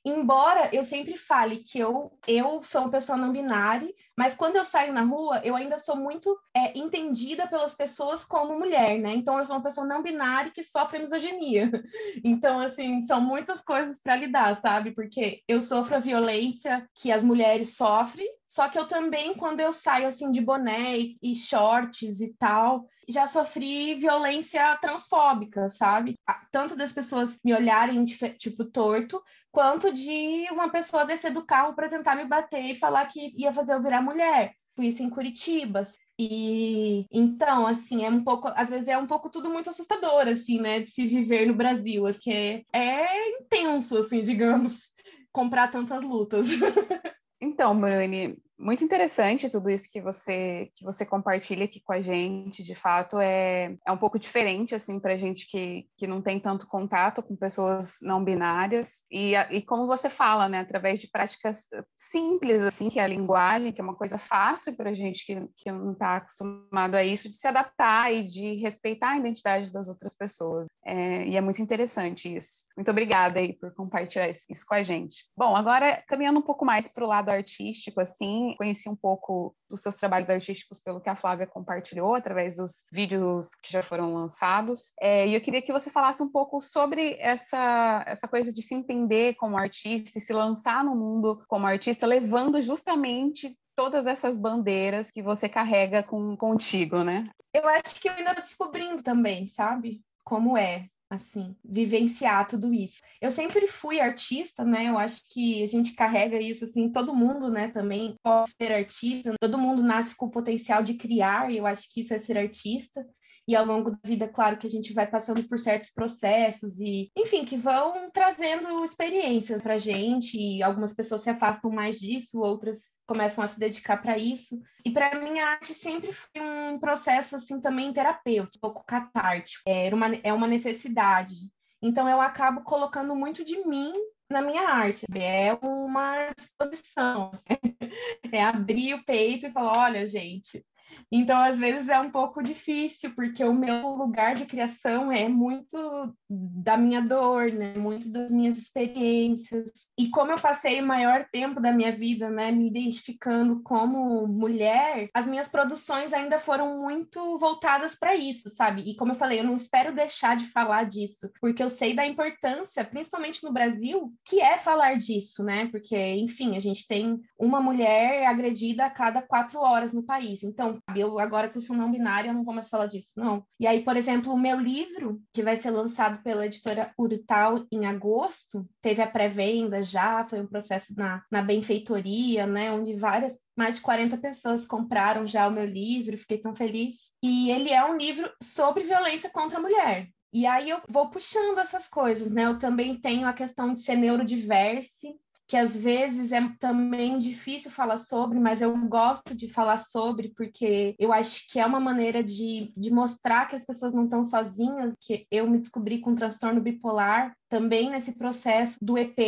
Embora 0.04 0.70
eu 0.72 0.82
sempre 0.82 1.16
fale 1.16 1.58
que 1.58 1.78
eu, 1.78 2.10
eu 2.26 2.62
sou 2.62 2.82
uma 2.82 2.90
pessoa 2.90 3.18
não 3.18 3.32
binária, 3.32 3.92
mas 4.16 4.34
quando 4.34 4.56
eu 4.56 4.64
saio 4.64 4.92
na 4.92 5.02
rua, 5.02 5.40
eu 5.44 5.54
ainda 5.54 5.78
sou 5.78 5.94
muito 5.94 6.38
é, 6.54 6.78
entendida 6.78 7.46
pelas 7.46 7.74
pessoas 7.74 8.24
como 8.24 8.58
mulher, 8.58 8.98
né? 8.98 9.12
Então, 9.12 9.38
eu 9.38 9.46
sou 9.46 9.56
uma 9.56 9.62
pessoa 9.62 9.86
não 9.86 10.02
binária 10.02 10.50
que 10.50 10.62
sofre 10.62 10.98
misoginia. 10.98 11.70
Então, 12.24 12.60
assim, 12.60 13.02
são 13.02 13.20
muitas 13.20 13.62
coisas 13.62 13.98
para 13.98 14.16
lidar, 14.16 14.54
sabe? 14.56 14.92
Porque 14.92 15.42
eu 15.48 15.60
sofro 15.60 15.96
a 15.96 16.00
violência 16.00 16.88
que 16.94 17.10
as 17.10 17.22
mulheres 17.22 17.76
sofrem, 17.76 18.28
só 18.50 18.68
que 18.68 18.76
eu 18.76 18.84
também, 18.84 19.32
quando 19.32 19.60
eu 19.60 19.72
saio 19.72 20.08
assim 20.08 20.32
de 20.32 20.40
boné 20.40 20.98
e, 21.22 21.36
shorts 21.36 22.20
e 22.20 22.34
tal, 22.36 22.84
já 23.08 23.28
sofri 23.28 23.94
violência 23.94 24.76
transfóbica, 24.78 25.68
sabe? 25.68 26.18
Tanto 26.50 26.74
das 26.74 26.92
pessoas 26.92 27.38
me 27.44 27.54
olharem 27.54 28.04
tipo 28.04 28.64
torto, 28.64 29.22
quanto 29.52 29.94
de 29.94 30.48
uma 30.50 30.68
pessoa 30.68 31.04
descer 31.04 31.32
do 31.32 31.46
carro 31.46 31.76
para 31.76 31.88
tentar 31.88 32.16
me 32.16 32.24
bater 32.24 32.64
e 32.64 32.76
falar 32.76 33.06
que 33.06 33.32
ia 33.40 33.52
fazer 33.52 33.72
eu 33.74 33.82
virar 33.82 34.02
mulher. 34.02 34.52
Fui 34.74 34.88
isso 34.88 35.00
em 35.00 35.10
Curitiba. 35.10 35.84
E 36.18 37.06
então, 37.12 37.68
assim, 37.68 38.04
é 38.04 38.10
um 38.10 38.24
pouco, 38.24 38.48
às 38.48 38.68
vezes 38.68 38.88
é 38.88 38.98
um 38.98 39.06
pouco 39.06 39.30
tudo 39.30 39.48
muito 39.48 39.70
assustador, 39.70 40.26
assim, 40.26 40.60
né, 40.60 40.80
de 40.80 40.90
se 40.90 41.06
viver 41.06 41.46
no 41.46 41.54
Brasil, 41.54 42.04
assim, 42.04 42.32
é, 42.32 42.64
é 42.72 43.38
intenso, 43.38 43.96
assim, 43.96 44.24
digamos, 44.24 44.90
comprar 45.32 45.70
tantas 45.70 46.02
lutas. 46.02 46.48
Então, 47.40 47.78
Bruni, 47.78 48.36
muito 48.60 48.84
interessante 48.84 49.48
tudo 49.48 49.70
isso 49.70 49.88
que 49.90 50.00
você 50.00 50.70
que 50.74 50.84
você 50.84 51.06
compartilha 51.06 51.64
aqui 51.64 51.80
com 51.80 51.92
a 51.92 52.00
gente. 52.00 52.62
De 52.62 52.74
fato, 52.74 53.18
é, 53.18 53.76
é 53.86 53.92
um 53.92 53.96
pouco 53.96 54.18
diferente 54.18 54.74
assim 54.74 55.00
para 55.00 55.16
gente 55.16 55.46
que, 55.46 55.86
que 55.96 56.06
não 56.06 56.20
tem 56.20 56.38
tanto 56.38 56.66
contato 56.68 57.22
com 57.22 57.34
pessoas 57.34 57.96
não 58.02 58.22
binárias 58.22 59.02
e, 59.10 59.32
e 59.50 59.62
como 59.62 59.86
você 59.86 60.10
fala, 60.10 60.48
né, 60.48 60.60
através 60.60 61.00
de 61.00 61.08
práticas 61.08 61.68
simples 61.96 62.62
assim, 62.62 62.88
que 62.88 63.00
é 63.00 63.04
a 63.04 63.08
linguagem, 63.08 63.72
que 63.72 63.80
é 63.80 63.84
uma 63.84 63.96
coisa 63.96 64.18
fácil 64.18 64.76
para 64.76 64.94
gente 64.94 65.24
que, 65.24 65.48
que 65.56 65.72
não 65.72 65.92
está 65.92 66.16
acostumado 66.16 66.94
a 66.94 67.04
isso, 67.04 67.30
de 67.30 67.36
se 67.36 67.46
adaptar 67.46 68.12
e 68.12 68.22
de 68.22 68.54
respeitar 68.56 69.12
a 69.12 69.18
identidade 69.18 69.72
das 69.72 69.88
outras 69.88 70.14
pessoas. 70.14 70.68
É, 70.84 71.26
e 71.26 71.36
é 71.36 71.40
muito 71.40 71.62
interessante 71.62 72.34
isso. 72.34 72.66
Muito 72.76 72.90
obrigada 72.90 73.38
aí 73.38 73.52
por 73.52 73.72
compartilhar 73.74 74.28
isso 74.28 74.66
com 74.66 74.74
a 74.74 74.82
gente. 74.82 75.26
Bom, 75.36 75.54
agora 75.56 76.02
caminhando 76.06 76.40
um 76.40 76.42
pouco 76.42 76.64
mais 76.64 76.88
para 76.88 77.04
o 77.04 77.08
lado 77.08 77.30
artístico, 77.30 78.00
assim, 78.00 78.49
conheci 78.56 78.88
um 78.88 78.96
pouco 78.96 79.54
dos 79.68 79.80
seus 79.80 79.96
trabalhos 79.96 80.30
artísticos 80.30 80.78
pelo 80.78 81.00
que 81.00 81.08
a 81.08 81.16
Flávia 81.16 81.46
compartilhou 81.46 82.14
através 82.14 82.56
dos 82.56 82.84
vídeos 82.92 83.54
que 83.62 83.72
já 83.72 83.82
foram 83.82 84.14
lançados. 84.14 84.92
É, 85.00 85.26
e 85.28 85.34
eu 85.34 85.40
queria 85.40 85.62
que 85.62 85.72
você 85.72 85.90
falasse 85.90 86.22
um 86.22 86.30
pouco 86.30 86.60
sobre 86.60 87.16
essa, 87.18 88.04
essa 88.06 88.28
coisa 88.28 88.52
de 88.52 88.62
se 88.62 88.74
entender 88.74 89.34
como 89.34 89.56
artista 89.56 90.18
e 90.18 90.20
se 90.20 90.32
lançar 90.32 90.84
no 90.84 90.94
mundo 90.94 91.42
como 91.48 91.66
artista, 91.66 92.06
levando 92.06 92.60
justamente 92.62 93.56
todas 93.74 94.06
essas 94.06 94.36
bandeiras 94.36 95.10
que 95.10 95.22
você 95.22 95.48
carrega 95.48 96.02
com, 96.02 96.36
contigo, 96.36 97.02
né? 97.02 97.30
Eu 97.54 97.66
acho 97.68 98.00
que 98.00 98.08
eu 98.08 98.12
ainda 98.12 98.30
estou 98.30 98.44
descobrindo 98.44 99.02
também, 99.02 99.46
sabe? 99.46 100.00
Como 100.24 100.56
é 100.56 100.86
assim, 101.10 101.56
vivenciar 101.64 102.46
tudo 102.46 102.72
isso. 102.72 103.02
Eu 103.20 103.32
sempre 103.32 103.66
fui 103.66 104.00
artista, 104.00 104.64
né? 104.64 104.88
Eu 104.88 104.96
acho 104.96 105.22
que 105.28 105.62
a 105.64 105.66
gente 105.66 105.92
carrega 105.92 106.38
isso 106.38 106.62
assim, 106.64 106.88
todo 106.88 107.14
mundo, 107.14 107.50
né, 107.50 107.68
também 107.68 108.14
pode 108.22 108.52
ser 108.52 108.72
artista, 108.72 109.34
todo 109.40 109.58
mundo 109.58 109.82
nasce 109.82 110.14
com 110.14 110.26
o 110.26 110.30
potencial 110.30 110.84
de 110.84 110.94
criar, 110.94 111.50
e 111.50 111.56
eu 111.56 111.66
acho 111.66 111.92
que 111.92 112.02
isso 112.02 112.14
é 112.14 112.18
ser 112.18 112.38
artista 112.38 113.04
e 113.50 113.56
ao 113.56 113.66
longo 113.66 113.90
da 113.90 113.98
vida, 114.04 114.28
claro 114.28 114.56
que 114.56 114.66
a 114.68 114.70
gente 114.70 114.92
vai 114.92 115.08
passando 115.08 115.42
por 115.42 115.58
certos 115.58 115.90
processos 115.90 116.78
e, 116.78 117.10
enfim, 117.18 117.44
que 117.44 117.56
vão 117.56 118.08
trazendo 118.12 118.84
experiências 118.84 119.60
para 119.60 119.76
gente. 119.76 120.38
E 120.38 120.62
algumas 120.62 120.94
pessoas 120.94 121.22
se 121.22 121.30
afastam 121.30 121.68
mais 121.68 121.98
disso, 121.98 122.38
outras 122.38 123.00
começam 123.08 123.42
a 123.42 123.48
se 123.48 123.58
dedicar 123.58 124.00
para 124.00 124.16
isso. 124.16 124.62
E 124.84 124.92
para 124.92 125.18
mim 125.18 125.40
a 125.40 125.48
arte 125.48 125.74
sempre 125.74 126.12
foi 126.12 126.40
um 126.40 126.78
processo 126.78 127.34
assim 127.34 127.60
também 127.60 127.92
terapêutico, 127.92 128.56
um 128.56 128.60
pouco 128.60 128.86
catártico. 128.86 129.64
É 129.66 129.92
uma, 129.92 130.14
é 130.22 130.32
uma 130.32 130.46
necessidade. 130.46 131.34
Então 131.82 132.08
eu 132.08 132.20
acabo 132.20 132.62
colocando 132.62 133.16
muito 133.16 133.44
de 133.44 133.66
mim 133.66 133.92
na 134.30 134.40
minha 134.40 134.62
arte. 134.68 135.06
É 135.12 135.54
uma 135.60 136.28
exposição. 136.38 137.32
é 138.30 138.44
abrir 138.44 138.94
o 138.94 139.04
peito 139.04 139.46
e 139.46 139.50
falar, 139.50 139.86
olha, 139.86 140.06
gente, 140.06 140.64
então, 141.10 141.38
às 141.40 141.58
vezes 141.58 141.88
é 141.88 141.98
um 142.00 142.10
pouco 142.10 142.42
difícil, 142.42 143.12
porque 143.14 143.44
o 143.44 143.52
meu 143.52 143.88
lugar 143.88 144.34
de 144.34 144.46
criação 144.46 145.12
é 145.12 145.28
muito 145.28 146.14
da 146.28 146.76
minha 146.76 147.00
dor, 147.00 147.52
né? 147.52 147.74
Muito 147.76 148.10
das 148.10 148.30
minhas 148.30 148.56
experiências. 148.56 149.70
E 149.98 150.08
como 150.10 150.32
eu 150.32 150.40
passei 150.40 150.80
o 150.80 150.86
maior 150.86 151.24
tempo 151.32 151.60
da 151.60 151.72
minha 151.72 151.92
vida, 151.92 152.30
né, 152.30 152.50
me 152.52 152.68
identificando 152.68 153.62
como 153.62 154.26
mulher, 154.26 155.08
as 155.14 155.26
minhas 155.26 155.48
produções 155.48 156.12
ainda 156.12 156.38
foram 156.38 156.80
muito 156.80 157.38
voltadas 157.38 157.96
para 157.96 158.14
isso, 158.14 158.48
sabe? 158.50 158.82
E 158.82 158.96
como 158.96 159.12
eu 159.12 159.16
falei, 159.16 159.40
eu 159.40 159.44
não 159.44 159.56
espero 159.56 159.94
deixar 159.94 160.36
de 160.36 160.46
falar 160.46 160.84
disso, 160.84 161.30
porque 161.40 161.62
eu 161.62 161.68
sei 161.68 161.94
da 161.94 162.06
importância, 162.06 162.84
principalmente 162.84 163.42
no 163.42 163.52
Brasil, 163.52 164.12
que 164.24 164.40
é 164.40 164.56
falar 164.56 164.96
disso, 164.96 165.42
né? 165.42 165.66
Porque, 165.66 165.96
enfim, 165.96 166.56
a 166.56 166.60
gente 166.60 166.86
tem 166.86 167.20
uma 167.38 167.60
mulher 167.60 168.26
agredida 168.26 168.84
a 168.84 168.90
cada 168.90 169.22
quatro 169.22 169.60
horas 169.60 169.92
no 169.92 170.02
país. 170.02 170.42
Então, 170.42 170.78
eu 170.96 171.18
agora 171.18 171.48
que 171.48 171.58
eu 171.58 171.62
sou 171.62 171.76
não 171.76 171.90
binária, 171.90 172.28
eu 172.28 172.34
não 172.34 172.44
vou 172.44 172.54
mais 172.54 172.68
falar 172.68 172.86
disso, 172.86 173.12
não. 173.16 173.44
E 173.58 173.66
aí, 173.66 173.82
por 173.82 173.96
exemplo, 173.96 174.32
o 174.32 174.38
meu 174.38 174.58
livro, 174.58 175.20
que 175.32 175.42
vai 175.42 175.56
ser 175.56 175.70
lançado 175.70 176.22
pela 176.22 176.46
editora 176.46 176.92
Urtal 176.98 177.66
em 177.70 177.86
agosto, 177.86 178.66
teve 178.80 179.02
a 179.02 179.06
pré-venda 179.06 179.82
já, 179.82 180.26
foi 180.26 180.40
um 180.40 180.46
processo 180.46 180.94
na, 180.96 181.22
na 181.30 181.42
benfeitoria, 181.42 182.46
né, 182.46 182.72
onde 182.72 182.94
várias, 182.94 183.38
mais 183.56 183.76
de 183.76 183.82
40 183.82 184.16
pessoas 184.18 184.66
compraram 184.66 185.26
já 185.26 185.46
o 185.46 185.52
meu 185.52 185.66
livro, 185.66 186.18
fiquei 186.18 186.38
tão 186.38 186.54
feliz. 186.54 186.96
E 187.22 187.50
ele 187.50 187.70
é 187.70 187.84
um 187.84 187.96
livro 187.96 188.30
sobre 188.42 188.84
violência 188.84 189.28
contra 189.30 189.58
a 189.58 189.62
mulher. 189.62 190.08
E 190.32 190.46
aí 190.46 190.70
eu 190.70 190.80
vou 190.88 191.10
puxando 191.10 191.58
essas 191.58 191.88
coisas, 191.88 192.30
né? 192.30 192.46
Eu 192.46 192.58
também 192.58 192.94
tenho 192.96 193.26
a 193.26 193.32
questão 193.32 193.74
de 193.74 193.80
ser 193.80 193.96
neurodiverse, 193.96 195.14
que 195.50 195.56
às 195.56 195.76
vezes 195.76 196.30
é 196.30 196.40
também 196.60 197.18
difícil 197.18 197.72
falar 197.72 197.98
sobre, 197.98 198.38
mas 198.38 198.62
eu 198.62 198.72
gosto 198.86 199.34
de 199.34 199.48
falar 199.48 199.78
sobre, 199.78 200.28
porque 200.36 200.94
eu 200.96 201.12
acho 201.12 201.44
que 201.50 201.58
é 201.58 201.66
uma 201.66 201.80
maneira 201.80 202.22
de, 202.22 202.72
de 202.76 202.88
mostrar 202.88 203.46
que 203.46 203.56
as 203.56 203.66
pessoas 203.66 203.92
não 203.92 204.04
estão 204.04 204.22
sozinhas, 204.22 204.94
que 205.00 205.26
eu 205.28 205.50
me 205.50 205.58
descobri 205.58 205.98
com 205.98 206.14
transtorno 206.14 206.60
bipolar 206.60 207.34
também 207.48 207.90
nesse 207.90 208.16
processo 208.16 208.78
do 208.80 208.96
EP, 208.96 209.18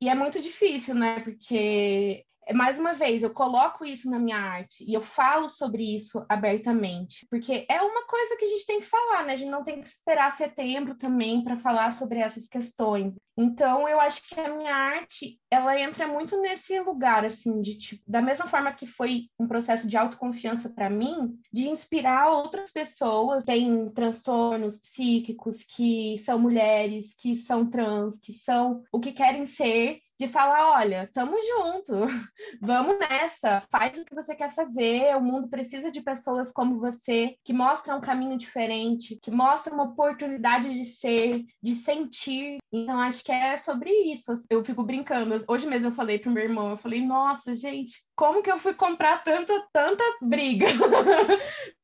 e 0.00 0.08
é 0.08 0.14
muito 0.14 0.40
difícil, 0.40 0.94
né? 0.94 1.20
Porque 1.20 2.24
mais 2.54 2.78
uma 2.78 2.94
vez, 2.94 3.22
eu 3.22 3.30
coloco 3.30 3.84
isso 3.84 4.10
na 4.10 4.18
minha 4.18 4.36
arte 4.36 4.84
e 4.86 4.94
eu 4.94 5.00
falo 5.00 5.48
sobre 5.48 5.82
isso 5.96 6.24
abertamente, 6.28 7.26
porque 7.28 7.66
é 7.68 7.80
uma 7.82 8.06
coisa 8.06 8.36
que 8.36 8.44
a 8.44 8.48
gente 8.48 8.66
tem 8.66 8.80
que 8.80 8.86
falar, 8.86 9.24
né? 9.24 9.32
A 9.32 9.36
gente 9.36 9.50
não 9.50 9.64
tem 9.64 9.80
que 9.80 9.88
esperar 9.88 10.30
setembro 10.32 10.96
também 10.96 11.42
para 11.42 11.56
falar 11.56 11.92
sobre 11.92 12.18
essas 12.18 12.46
questões. 12.46 13.16
Então, 13.38 13.86
eu 13.86 14.00
acho 14.00 14.26
que 14.28 14.40
a 14.40 14.54
minha 14.54 14.74
arte, 14.74 15.38
ela 15.50 15.78
entra 15.78 16.06
muito 16.06 16.40
nesse 16.40 16.78
lugar, 16.80 17.24
assim, 17.24 17.60
de 17.60 17.76
tipo, 17.76 18.02
da 18.06 18.22
mesma 18.22 18.46
forma 18.46 18.72
que 18.72 18.86
foi 18.86 19.28
um 19.38 19.46
processo 19.46 19.86
de 19.86 19.96
autoconfiança 19.96 20.70
para 20.70 20.88
mim, 20.88 21.38
de 21.52 21.68
inspirar 21.68 22.30
outras 22.30 22.72
pessoas 22.72 23.40
que 23.40 23.52
têm 23.52 23.90
transtornos 23.90 24.78
psíquicos, 24.78 25.62
que 25.62 26.16
são 26.18 26.38
mulheres, 26.38 27.14
que 27.14 27.36
são 27.36 27.68
trans, 27.68 28.18
que 28.18 28.32
são 28.32 28.82
o 28.90 29.00
que 29.00 29.12
querem 29.12 29.46
ser 29.46 30.00
de 30.18 30.28
falar, 30.28 30.80
olha, 30.80 31.10
tamo 31.12 31.36
junto, 31.36 31.92
vamos 32.60 32.98
nessa, 32.98 33.62
faz 33.70 33.98
o 33.98 34.04
que 34.04 34.14
você 34.14 34.34
quer 34.34 34.54
fazer, 34.54 35.14
o 35.16 35.20
mundo 35.20 35.48
precisa 35.48 35.90
de 35.90 36.00
pessoas 36.00 36.50
como 36.50 36.80
você, 36.80 37.36
que 37.44 37.52
mostram 37.52 37.98
um 37.98 38.00
caminho 38.00 38.38
diferente, 38.38 39.18
que 39.22 39.30
mostram 39.30 39.74
uma 39.74 39.84
oportunidade 39.84 40.72
de 40.72 40.84
ser, 40.84 41.44
de 41.62 41.74
sentir. 41.74 42.58
Então, 42.72 42.98
acho 43.00 43.22
que 43.22 43.32
é 43.32 43.56
sobre 43.56 43.90
isso. 43.90 44.32
Eu 44.48 44.64
fico 44.64 44.82
brincando. 44.82 45.44
Hoje 45.48 45.66
mesmo 45.66 45.88
eu 45.88 45.92
falei 45.92 46.18
pro 46.18 46.30
meu 46.30 46.44
irmão, 46.44 46.70
eu 46.70 46.76
falei, 46.76 47.04
nossa, 47.04 47.54
gente, 47.54 47.92
como 48.14 48.42
que 48.42 48.50
eu 48.50 48.58
fui 48.58 48.74
comprar 48.74 49.22
tanta, 49.22 49.66
tanta 49.72 50.04
briga? 50.22 50.66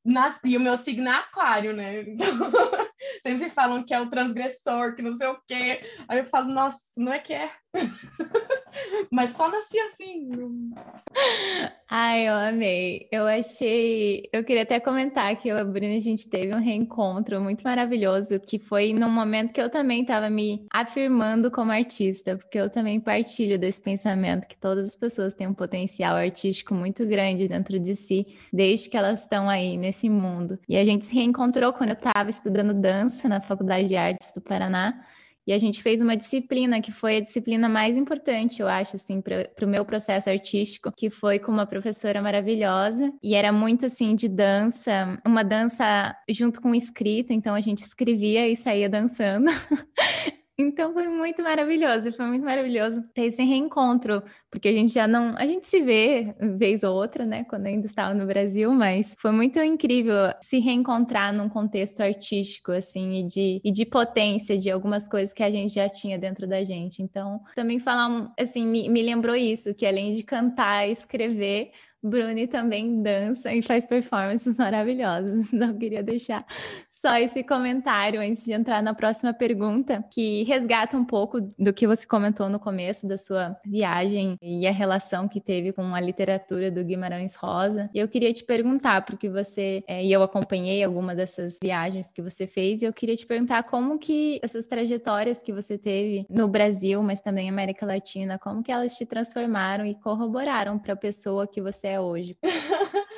e 0.44 0.56
o 0.56 0.61
meu 0.61 0.76
signo 0.76 1.09
é 1.09 1.12
aquário, 1.12 1.73
né? 1.73 2.02
Então, 2.02 2.26
sempre 3.23 3.49
falam 3.49 3.85
que 3.85 3.94
é 3.94 4.00
o 4.00 4.11
transgressor, 4.11 4.94
que 4.97 5.02
não 5.02 5.14
sei 5.14 5.28
o 5.28 5.40
quê. 5.47 5.80
Aí 6.09 6.18
eu 6.18 6.26
falo, 6.26 6.52
nossa, 6.52 6.78
não 6.97 7.12
é 7.12 7.18
que 7.18 7.32
é. 7.32 7.50
Mas 9.11 9.31
só 9.31 9.50
nasci 9.50 9.79
assim. 9.79 10.31
Ai, 11.88 12.29
eu 12.29 12.35
amei. 12.35 13.09
Eu 13.11 13.26
achei. 13.26 14.29
Eu 14.33 14.45
queria 14.45 14.62
até 14.62 14.81
comentar 14.81 15.37
que 15.37 15.49
eu 15.49 15.57
e 15.57 15.61
a 15.61 15.64
Bruna, 15.64 15.97
a 15.97 16.00
gente 16.00 16.29
teve 16.29 16.55
um 16.55 16.61
reencontro 16.61 17.41
muito 17.41 17.62
maravilhoso, 17.62 18.41
que 18.41 18.59
foi 18.59 18.93
num 18.93 19.11
momento 19.11 19.52
que 19.52 19.61
eu 19.61 19.69
também 19.69 20.02
estava 20.02 20.31
me 20.31 20.67
afirmando 20.73 21.50
como 21.50 21.71
artista, 21.71 22.37
porque 22.37 22.59
eu 22.59 22.71
também 22.71 23.00
partilho 23.00 23.59
desse 23.59 23.81
pensamento 23.81 24.47
que 24.47 24.57
todas 24.57 24.88
as 24.88 24.97
pessoas 24.97 25.35
têm 25.35 25.47
um 25.47 25.55
potencial 25.55 26.17
artístico 26.17 26.75
muito 26.75 27.07
grande 27.07 27.49
dentro 27.49 27.79
de 27.79 27.95
si, 27.95 28.26
desde 28.52 28.88
que 28.88 28.97
elas 28.97 29.23
estão 29.23 29.49
aí 29.49 29.76
nesse 29.76 30.09
mundo. 30.09 30.59
E 30.69 30.76
a 30.76 30.85
gente 30.85 31.05
se 31.05 31.14
reencontrou 31.14 31.73
quando 31.73 31.91
eu 31.91 31.97
estava 31.97 32.31
estudando 32.31 32.73
dança 32.73 33.29
na 33.29 33.41
Faculdade 33.41 33.88
de 33.88 33.97
Artes 33.97 34.33
do 34.35 34.41
Paraná. 34.41 35.05
E 35.46 35.52
a 35.52 35.58
gente 35.58 35.82
fez 35.82 36.00
uma 36.00 36.16
disciplina 36.16 36.80
que 36.80 36.92
foi 36.92 37.16
a 37.16 37.20
disciplina 37.20 37.68
mais 37.68 37.96
importante, 37.96 38.61
eu 38.61 38.68
acho, 38.68 38.96
assim, 38.96 39.20
para 39.20 39.49
o 39.62 39.66
meu 39.66 39.84
processo 39.84 40.30
artístico, 40.30 40.92
que 40.96 41.11
foi 41.11 41.38
com 41.38 41.50
uma 41.50 41.66
professora 41.66 42.22
maravilhosa. 42.22 43.12
E 43.22 43.34
era 43.34 43.52
muito, 43.52 43.87
assim, 43.87 44.14
de 44.14 44.28
dança, 44.28 45.18
uma 45.26 45.42
dança 45.42 46.14
junto 46.28 46.61
com 46.61 46.75
escrita, 46.75 47.32
então 47.32 47.54
a 47.54 47.61
gente 47.61 47.80
escrevia 47.80 48.49
e 48.49 48.56
saía 48.56 48.88
dançando. 48.88 49.50
Então 50.59 50.92
foi 50.92 51.09
muito 51.09 51.42
maravilhoso, 51.42 52.12
foi 52.12 52.26
muito 52.26 52.44
maravilhoso 52.44 53.02
ter 53.14 53.23
esse 53.23 53.42
reencontro, 53.42 54.23
porque 54.50 54.68
a 54.68 54.73
gente 54.73 54.92
já 54.92 55.09
não, 55.09 55.35
a 55.38 55.47
gente 55.47 55.66
se 55.66 55.80
vê 55.80 56.35
vez 56.59 56.82
ou 56.82 56.94
outra, 56.94 57.25
né, 57.25 57.44
quando 57.44 57.66
ainda 57.66 57.87
estava 57.87 58.12
no 58.12 58.26
Brasil, 58.26 58.71
mas 58.73 59.14
foi 59.18 59.32
muito 59.32 59.59
incrível 59.61 60.14
se 60.42 60.59
reencontrar 60.59 61.32
num 61.32 61.49
contexto 61.49 62.00
artístico 62.00 62.71
assim 62.71 63.21
e 63.21 63.26
de, 63.26 63.61
e 63.64 63.73
de 63.73 63.87
potência 63.87 64.59
de 64.59 64.71
algumas 64.71 65.09
coisas 65.09 65.32
que 65.32 65.42
a 65.42 65.50
gente 65.50 65.75
já 65.75 65.88
tinha 65.88 66.18
dentro 66.18 66.47
da 66.47 66.62
gente. 66.62 67.02
Então, 67.02 67.40
também 67.56 67.78
falar 67.78 68.30
assim, 68.38 68.66
me, 68.66 68.88
me 68.90 69.02
lembrou 69.02 69.35
isso, 69.35 69.75
que 69.75 69.87
além 69.87 70.12
de 70.12 70.23
cantar 70.23 70.87
e 70.87 70.92
escrever, 70.92 71.71
Bruni 72.02 72.49
também 72.49 73.00
dança 73.00 73.54
e 73.54 73.62
faz 73.62 73.87
performances 73.87 74.56
maravilhosas. 74.59 75.50
Não 75.52 75.78
queria 75.78 76.02
deixar 76.02 76.44
só 77.02 77.16
esse 77.16 77.42
comentário 77.42 78.21
antes 78.21 78.44
de 78.44 78.52
entrar 78.52 78.80
na 78.80 78.94
próxima 78.94 79.35
pergunta, 79.35 80.04
que 80.09 80.44
resgata 80.44 80.97
um 80.97 81.04
pouco 81.04 81.40
do 81.59 81.73
que 81.73 81.85
você 81.85 82.06
comentou 82.06 82.49
no 82.49 82.61
começo 82.61 83.09
da 83.09 83.18
sua 83.18 83.56
viagem 83.66 84.38
e 84.40 84.68
a 84.68 84.71
relação 84.71 85.26
que 85.26 85.40
teve 85.40 85.73
com 85.73 85.97
a 85.97 86.00
literatura 86.00 86.71
do 86.71 86.85
Guimarães 86.85 87.35
Rosa. 87.35 87.90
Eu 87.92 88.06
queria 88.06 88.32
te 88.32 88.44
perguntar, 88.44 89.04
porque 89.04 89.28
você 89.28 89.82
é, 89.88 90.04
e 90.04 90.12
eu 90.12 90.23
acompanhei 90.23 90.85
alguma 90.85 91.12
dessas 91.12 91.59
viagens 91.61 92.12
que 92.12 92.23
você 92.23 92.47
fez, 92.47 92.82
e 92.82 92.85
eu 92.85 92.92
queria 92.92 93.16
te 93.16 93.26
perguntar 93.26 93.64
como 93.64 93.99
que 93.99 94.38
essas 94.40 94.64
trajetórias 94.64 95.42
que 95.42 95.52
você 95.52 95.76
teve 95.76 96.25
no 96.30 96.47
Brasil, 96.47 97.02
mas 97.02 97.21
também 97.21 97.49
América 97.49 97.85
Latina, 97.85 98.38
como 98.38 98.62
que 98.62 98.71
elas 98.71 98.94
te 98.94 99.04
transformaram 99.04 99.85
e 99.85 99.97
corroboraram 99.97 100.78
para 100.78 100.92
a 100.92 100.97
pessoa 100.97 101.49
que 101.49 101.61
você 101.61 101.88
é 101.88 102.00
hoje? 102.00 102.38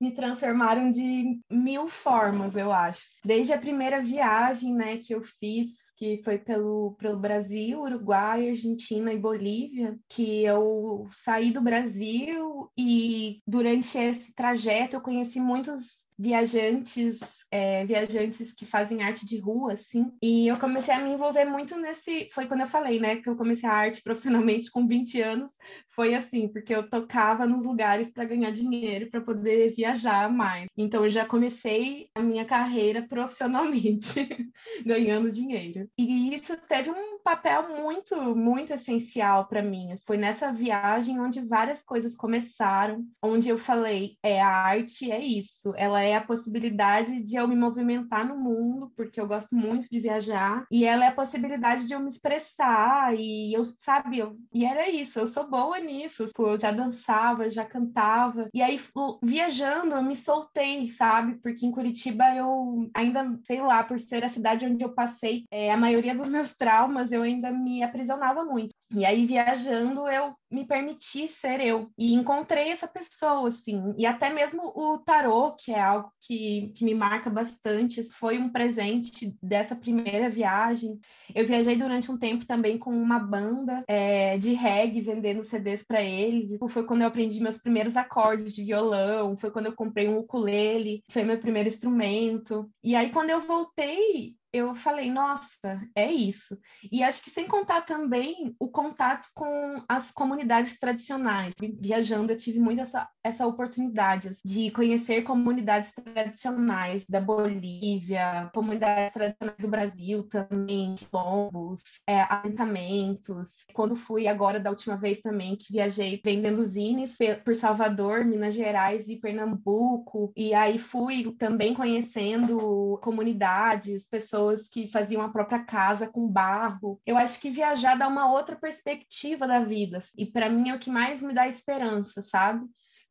me 0.00 0.14
transformaram 0.14 0.90
de 0.90 1.38
mil 1.50 1.88
formas, 1.88 2.56
eu 2.56 2.72
acho. 2.72 3.02
Desde 3.24 3.52
a 3.52 3.58
primeira 3.58 4.02
viagem, 4.02 4.74
né, 4.74 4.98
que 4.98 5.14
eu 5.14 5.22
fiz 5.22 5.86
que 5.96 6.20
foi 6.22 6.36
pelo, 6.38 6.94
pelo 6.98 7.18
Brasil, 7.18 7.80
Uruguai, 7.80 8.50
Argentina 8.50 9.12
e 9.12 9.18
Bolívia, 9.18 9.98
que 10.08 10.44
eu 10.44 11.08
saí 11.10 11.50
do 11.50 11.60
Brasil 11.60 12.70
e 12.76 13.40
durante 13.46 13.96
esse 13.96 14.32
trajeto 14.34 14.96
eu 14.96 15.00
conheci 15.00 15.40
muitos 15.40 16.06
viajantes, 16.18 17.18
é, 17.50 17.84
viajantes 17.84 18.52
que 18.52 18.66
fazem 18.66 19.02
arte 19.02 19.24
de 19.24 19.38
rua, 19.38 19.72
assim. 19.72 20.12
E 20.22 20.48
eu 20.48 20.58
comecei 20.58 20.94
a 20.94 21.00
me 21.00 21.10
envolver 21.10 21.44
muito 21.44 21.76
nesse. 21.76 22.28
Foi 22.32 22.46
quando 22.46 22.60
eu 22.60 22.66
falei, 22.66 22.98
né, 22.98 23.16
que 23.16 23.28
eu 23.28 23.36
comecei 23.36 23.68
a 23.68 23.72
arte 23.72 24.02
profissionalmente 24.04 24.70
com 24.70 24.86
20 24.86 25.20
anos. 25.20 25.52
Foi 25.94 26.14
assim, 26.14 26.48
porque 26.48 26.74
eu 26.74 26.88
tocava 26.88 27.46
nos 27.46 27.64
lugares 27.64 28.10
para 28.10 28.24
ganhar 28.24 28.50
dinheiro, 28.50 29.10
para 29.10 29.20
poder 29.20 29.74
viajar 29.74 30.30
mais. 30.30 30.68
Então 30.76 31.04
eu 31.04 31.10
já 31.10 31.24
comecei 31.24 32.10
a 32.14 32.22
minha 32.22 32.44
carreira 32.44 33.02
profissionalmente, 33.08 34.28
ganhando 34.84 35.30
dinheiro. 35.30 35.88
E 35.98 36.34
isso 36.34 36.56
teve 36.68 36.90
um 36.90 37.18
papel 37.22 37.68
muito, 37.80 38.36
muito 38.36 38.72
essencial 38.72 39.46
para 39.46 39.62
mim. 39.62 39.94
Foi 40.04 40.16
nessa 40.16 40.52
viagem 40.52 41.20
onde 41.20 41.40
várias 41.40 41.82
coisas 41.82 42.14
começaram, 42.16 43.04
onde 43.22 43.48
eu 43.48 43.58
falei, 43.58 44.16
é 44.22 44.40
a 44.40 44.48
arte 44.48 45.10
é 45.10 45.20
isso, 45.20 45.72
ela 45.76 46.02
é 46.02 46.14
a 46.14 46.20
possibilidade 46.20 47.22
de 47.22 47.35
eu 47.38 47.48
me 47.48 47.56
movimentar 47.56 48.26
no 48.26 48.38
mundo, 48.38 48.92
porque 48.96 49.20
eu 49.20 49.26
gosto 49.26 49.54
muito 49.54 49.88
de 49.90 50.00
viajar, 50.00 50.66
e 50.70 50.84
ela 50.84 51.04
é 51.04 51.08
a 51.08 51.14
possibilidade 51.14 51.86
de 51.86 51.94
eu 51.94 52.00
me 52.00 52.08
expressar, 52.08 53.14
e 53.16 53.52
eu, 53.52 53.64
sabe, 53.78 54.18
eu, 54.18 54.36
e 54.52 54.64
era 54.64 54.88
isso, 54.88 55.18
eu 55.18 55.26
sou 55.26 55.48
boa 55.48 55.78
nisso, 55.78 56.26
tipo, 56.26 56.46
eu 56.46 56.60
já 56.60 56.70
dançava, 56.70 57.50
já 57.50 57.64
cantava, 57.64 58.48
e 58.52 58.62
aí 58.62 58.80
viajando 59.22 59.94
eu 59.94 60.02
me 60.02 60.16
soltei, 60.16 60.90
sabe, 60.90 61.38
porque 61.42 61.66
em 61.66 61.72
Curitiba 61.72 62.24
eu 62.34 62.88
ainda, 62.94 63.38
sei 63.44 63.60
lá, 63.60 63.82
por 63.82 64.00
ser 64.00 64.24
a 64.24 64.28
cidade 64.28 64.66
onde 64.66 64.84
eu 64.84 64.92
passei 64.92 65.44
é, 65.50 65.70
a 65.70 65.76
maioria 65.76 66.14
dos 66.14 66.28
meus 66.28 66.54
traumas, 66.54 67.12
eu 67.12 67.22
ainda 67.22 67.50
me 67.50 67.82
aprisionava 67.82 68.44
muito. 68.44 68.74
E 68.94 69.04
aí, 69.04 69.26
viajando, 69.26 70.06
eu 70.08 70.34
me 70.50 70.64
permiti 70.64 71.28
ser 71.28 71.60
eu. 71.60 71.90
E 71.98 72.14
encontrei 72.14 72.70
essa 72.70 72.86
pessoa, 72.86 73.48
assim. 73.48 73.94
E 73.98 74.06
até 74.06 74.30
mesmo 74.30 74.62
o 74.74 74.98
tarô, 74.98 75.52
que 75.52 75.72
é 75.72 75.80
algo 75.80 76.10
que, 76.20 76.72
que 76.74 76.84
me 76.84 76.94
marca 76.94 77.28
bastante, 77.28 78.04
foi 78.04 78.38
um 78.38 78.48
presente 78.48 79.36
dessa 79.42 79.74
primeira 79.74 80.30
viagem. 80.30 80.98
Eu 81.34 81.46
viajei 81.46 81.76
durante 81.76 82.10
um 82.10 82.18
tempo 82.18 82.46
também 82.46 82.78
com 82.78 82.90
uma 82.90 83.18
banda 83.18 83.84
é, 83.88 84.38
de 84.38 84.52
reggae, 84.52 85.00
vendendo 85.00 85.42
CDs 85.42 85.84
para 85.84 86.00
eles. 86.00 86.56
Foi 86.70 86.84
quando 86.84 87.02
eu 87.02 87.08
aprendi 87.08 87.40
meus 87.40 87.58
primeiros 87.58 87.96
acordes 87.96 88.54
de 88.54 88.62
violão, 88.62 89.36
foi 89.36 89.50
quando 89.50 89.66
eu 89.66 89.74
comprei 89.74 90.08
um 90.08 90.18
ukulele, 90.18 91.02
foi 91.10 91.24
meu 91.24 91.38
primeiro 91.38 91.68
instrumento. 91.68 92.70
E 92.84 92.94
aí, 92.94 93.10
quando 93.10 93.30
eu 93.30 93.46
voltei, 93.46 94.36
eu 94.56 94.74
falei, 94.74 95.10
nossa, 95.10 95.80
é 95.94 96.10
isso. 96.10 96.58
E 96.90 97.02
acho 97.02 97.22
que 97.22 97.30
sem 97.30 97.46
contar 97.46 97.82
também 97.82 98.54
o 98.58 98.68
contato 98.68 99.28
com 99.34 99.82
as 99.88 100.10
comunidades 100.10 100.78
tradicionais. 100.78 101.54
Viajando, 101.80 102.32
eu 102.32 102.36
tive 102.36 102.58
muito 102.58 102.80
essa, 102.80 103.08
essa 103.22 103.46
oportunidade 103.46 104.36
de 104.44 104.70
conhecer 104.70 105.22
comunidades 105.22 105.92
tradicionais 105.92 107.04
da 107.08 107.20
Bolívia, 107.20 108.50
comunidades 108.54 109.12
tradicionais 109.12 109.58
do 109.58 109.68
Brasil 109.68 110.28
também, 110.28 110.94
quilombos, 110.94 111.82
é, 112.06 112.20
assentamentos. 112.22 113.64
Quando 113.72 113.94
fui 113.94 114.26
agora, 114.26 114.60
da 114.60 114.70
última 114.70 114.96
vez 114.96 115.20
também, 115.20 115.56
que 115.56 115.72
viajei 115.72 116.20
vendendo 116.24 116.62
zines 116.62 117.16
por 117.44 117.54
Salvador, 117.54 118.24
Minas 118.24 118.54
Gerais 118.54 119.08
e 119.08 119.16
Pernambuco. 119.16 120.32
E 120.36 120.54
aí 120.54 120.78
fui 120.78 121.34
também 121.38 121.74
conhecendo 121.74 122.98
comunidades, 123.02 124.08
pessoas 124.08 124.45
pessoas 124.46 124.68
que 124.68 124.88
faziam 124.88 125.22
a 125.22 125.28
própria 125.28 125.64
casa 125.64 126.06
com 126.06 126.28
barro. 126.28 127.00
Eu 127.04 127.16
acho 127.16 127.40
que 127.40 127.50
viajar 127.50 127.96
dá 127.96 128.06
uma 128.06 128.32
outra 128.32 128.54
perspectiva 128.56 129.46
da 129.46 129.60
vida. 129.60 130.00
E 130.16 130.24
para 130.24 130.48
mim 130.48 130.70
é 130.70 130.74
o 130.74 130.78
que 130.78 130.90
mais 130.90 131.22
me 131.22 131.34
dá 131.34 131.48
esperança, 131.48 132.22
sabe? 132.22 132.64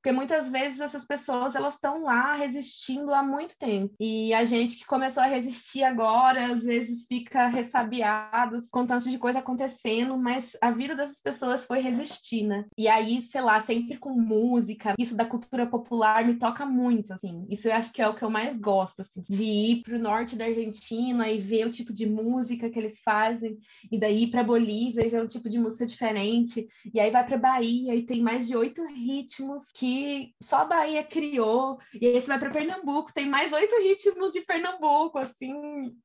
Porque 0.06 0.16
muitas 0.16 0.52
vezes 0.52 0.80
essas 0.80 1.04
pessoas 1.04 1.56
elas 1.56 1.74
estão 1.74 2.04
lá 2.04 2.36
resistindo 2.36 3.12
há 3.12 3.24
muito 3.24 3.58
tempo. 3.58 3.92
E 4.00 4.36
a 4.36 4.46
gente 4.46 4.78
que 4.78 4.86
começou 4.86 5.24
a 5.24 5.26
resistir 5.26 5.84
agora, 5.84 6.54
às 6.54 6.64
vezes 6.64 7.08
fica 7.08 7.48
ressabiado 7.48 8.60
com 8.72 8.86
tanto 8.86 9.10
de 9.10 9.18
coisa 9.18 9.40
acontecendo, 9.40 10.16
mas 10.16 10.56
a 10.62 10.70
vida 10.70 10.96
dessas 10.96 11.20
pessoas 11.24 11.66
foi 11.66 11.80
resistir, 11.80 12.44
né? 12.44 12.66
E 12.78 12.88
aí, 12.88 13.20
sei 13.24 13.42
lá, 13.42 13.60
sempre 13.62 13.98
com 13.98 14.12
música, 14.12 14.94
isso 15.00 15.18
da 15.18 15.26
cultura 15.26 15.66
popular 15.66 16.24
me 16.24 16.36
toca 16.36 16.68
muito, 16.68 17.12
assim. 17.12 17.44
Isso 17.50 17.68
eu 17.68 17.74
acho 17.74 17.92
que 17.92 18.00
é 18.00 18.08
o 18.08 18.14
que 18.14 18.24
eu 18.24 18.30
mais 18.30 18.56
gosto, 18.58 19.02
assim, 19.02 19.24
de 19.28 19.44
ir 19.44 19.82
pro 19.82 19.98
norte 19.98 20.36
da 20.36 20.46
Argentina 20.46 21.28
e 21.28 21.40
ver 21.40 21.66
o 21.66 21.72
tipo 21.72 21.92
de 21.92 22.06
música 22.06 22.70
que 22.70 22.78
eles 22.78 23.02
fazem, 23.04 23.58
e 23.92 24.00
daí 24.00 24.28
pra 24.28 24.44
Bolívia 24.44 25.04
e 25.04 25.10
ver 25.10 25.24
um 25.24 25.28
tipo 25.28 25.50
de 25.50 25.58
música 25.58 25.84
diferente, 25.84 26.68
e 26.94 27.00
aí 27.00 27.10
vai 27.10 27.26
pra 27.26 27.40
Bahia 27.40 27.96
e 27.96 28.06
tem 28.06 28.22
mais 28.22 28.46
de 28.46 28.56
oito 28.56 28.86
ritmos 28.86 29.72
que 29.72 29.95
só 30.42 30.58
a 30.58 30.66
Bahia 30.66 31.04
criou, 31.04 31.78
e 31.94 32.08
aí 32.08 32.22
você 32.22 32.28
vai 32.28 32.40
para 32.40 32.50
Pernambuco, 32.50 33.14
tem 33.14 33.28
mais 33.28 33.52
oito 33.54 33.76
ritmos 33.82 34.32
de 34.32 34.42
Pernambuco, 34.42 35.18
assim, 35.18 35.54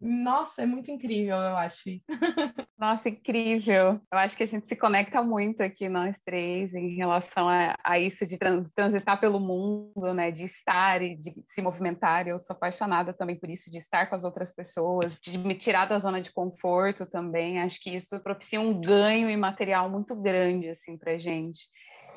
nossa, 0.00 0.62
é 0.62 0.66
muito 0.66 0.90
incrível, 0.90 1.36
eu 1.36 1.56
acho 1.56 1.88
isso. 1.88 2.04
Nossa, 2.80 3.10
incrível. 3.10 4.00
Eu 4.10 4.18
acho 4.18 4.34
que 4.34 4.42
a 4.42 4.46
gente 4.46 4.66
se 4.66 4.74
conecta 4.74 5.22
muito 5.22 5.62
aqui, 5.62 5.86
nós 5.86 6.18
três, 6.18 6.74
em 6.74 6.96
relação 6.96 7.46
a, 7.46 7.76
a 7.84 7.98
isso 7.98 8.26
de 8.26 8.38
trans, 8.38 8.70
transitar 8.74 9.20
pelo 9.20 9.38
mundo, 9.38 10.14
né, 10.14 10.30
de 10.30 10.44
estar 10.44 11.02
e 11.02 11.14
de 11.14 11.34
se 11.44 11.60
movimentar. 11.60 12.26
Eu 12.26 12.38
sou 12.38 12.56
apaixonada 12.56 13.12
também 13.12 13.38
por 13.38 13.50
isso, 13.50 13.70
de 13.70 13.76
estar 13.76 14.06
com 14.06 14.16
as 14.16 14.24
outras 14.24 14.50
pessoas, 14.50 15.18
de 15.20 15.36
me 15.36 15.54
tirar 15.54 15.84
da 15.84 15.98
zona 15.98 16.22
de 16.22 16.32
conforto 16.32 17.04
também. 17.04 17.60
Acho 17.60 17.78
que 17.82 17.94
isso 17.94 18.18
propicia 18.20 18.60
um 18.60 18.80
ganho 18.80 19.28
imaterial 19.28 19.90
muito 19.90 20.16
grande, 20.16 20.70
assim, 20.70 20.96
pra 20.96 21.18
gente. 21.18 21.68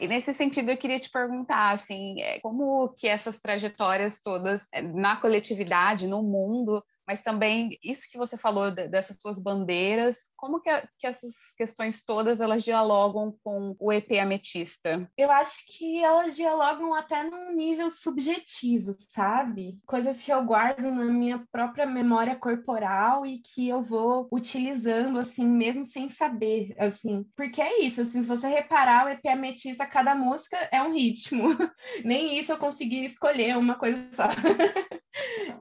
E 0.03 0.07
nesse 0.07 0.33
sentido, 0.33 0.69
eu 0.69 0.75
queria 0.75 0.99
te 0.99 1.09
perguntar, 1.09 1.71
assim, 1.71 2.19
é, 2.19 2.37
como 2.41 2.89
que 2.89 3.07
essas 3.07 3.39
trajetórias 3.39 4.19
todas 4.19 4.67
é, 4.73 4.81
na 4.81 5.15
coletividade, 5.15 6.07
no 6.07 6.21
mundo, 6.21 6.83
mas 7.07 7.21
também 7.21 7.77
isso 7.83 8.07
que 8.09 8.17
você 8.17 8.37
falou 8.37 8.71
dessas 8.71 9.17
suas 9.19 9.41
bandeiras, 9.41 10.31
como 10.35 10.61
que, 10.61 10.69
a, 10.69 10.87
que, 10.97 11.07
essas 11.07 11.53
questões 11.57 12.03
todas 12.03 12.41
elas 12.41 12.63
dialogam 12.63 13.35
com 13.43 13.75
o 13.79 13.91
EP 13.91 14.19
Ametista? 14.21 15.09
Eu 15.17 15.31
acho 15.31 15.65
que 15.67 16.03
elas 16.03 16.35
dialogam 16.35 16.93
até 16.93 17.23
num 17.23 17.53
nível 17.53 17.89
subjetivo, 17.89 18.95
sabe? 19.09 19.77
Coisas 19.85 20.21
que 20.21 20.31
eu 20.31 20.43
guardo 20.43 20.89
na 20.91 21.05
minha 21.05 21.45
própria 21.51 21.85
memória 21.85 22.35
corporal 22.35 23.25
e 23.25 23.39
que 23.39 23.67
eu 23.67 23.83
vou 23.83 24.27
utilizando 24.31 25.19
assim, 25.19 25.45
mesmo 25.45 25.83
sem 25.83 26.09
saber, 26.09 26.73
assim. 26.77 27.25
Porque 27.35 27.61
é 27.61 27.81
isso, 27.81 28.01
assim, 28.01 28.21
se 28.21 28.27
você 28.27 28.47
reparar, 28.47 29.05
o 29.05 29.09
EP 29.09 29.25
Ametista, 29.27 29.85
cada 29.85 30.15
música 30.15 30.57
é 30.71 30.81
um 30.81 30.93
ritmo. 30.93 31.49
Nem 32.03 32.37
isso 32.37 32.51
eu 32.51 32.57
consegui 32.57 33.05
escolher 33.05 33.57
uma 33.57 33.75
coisa 33.75 34.07
só. 34.13 34.27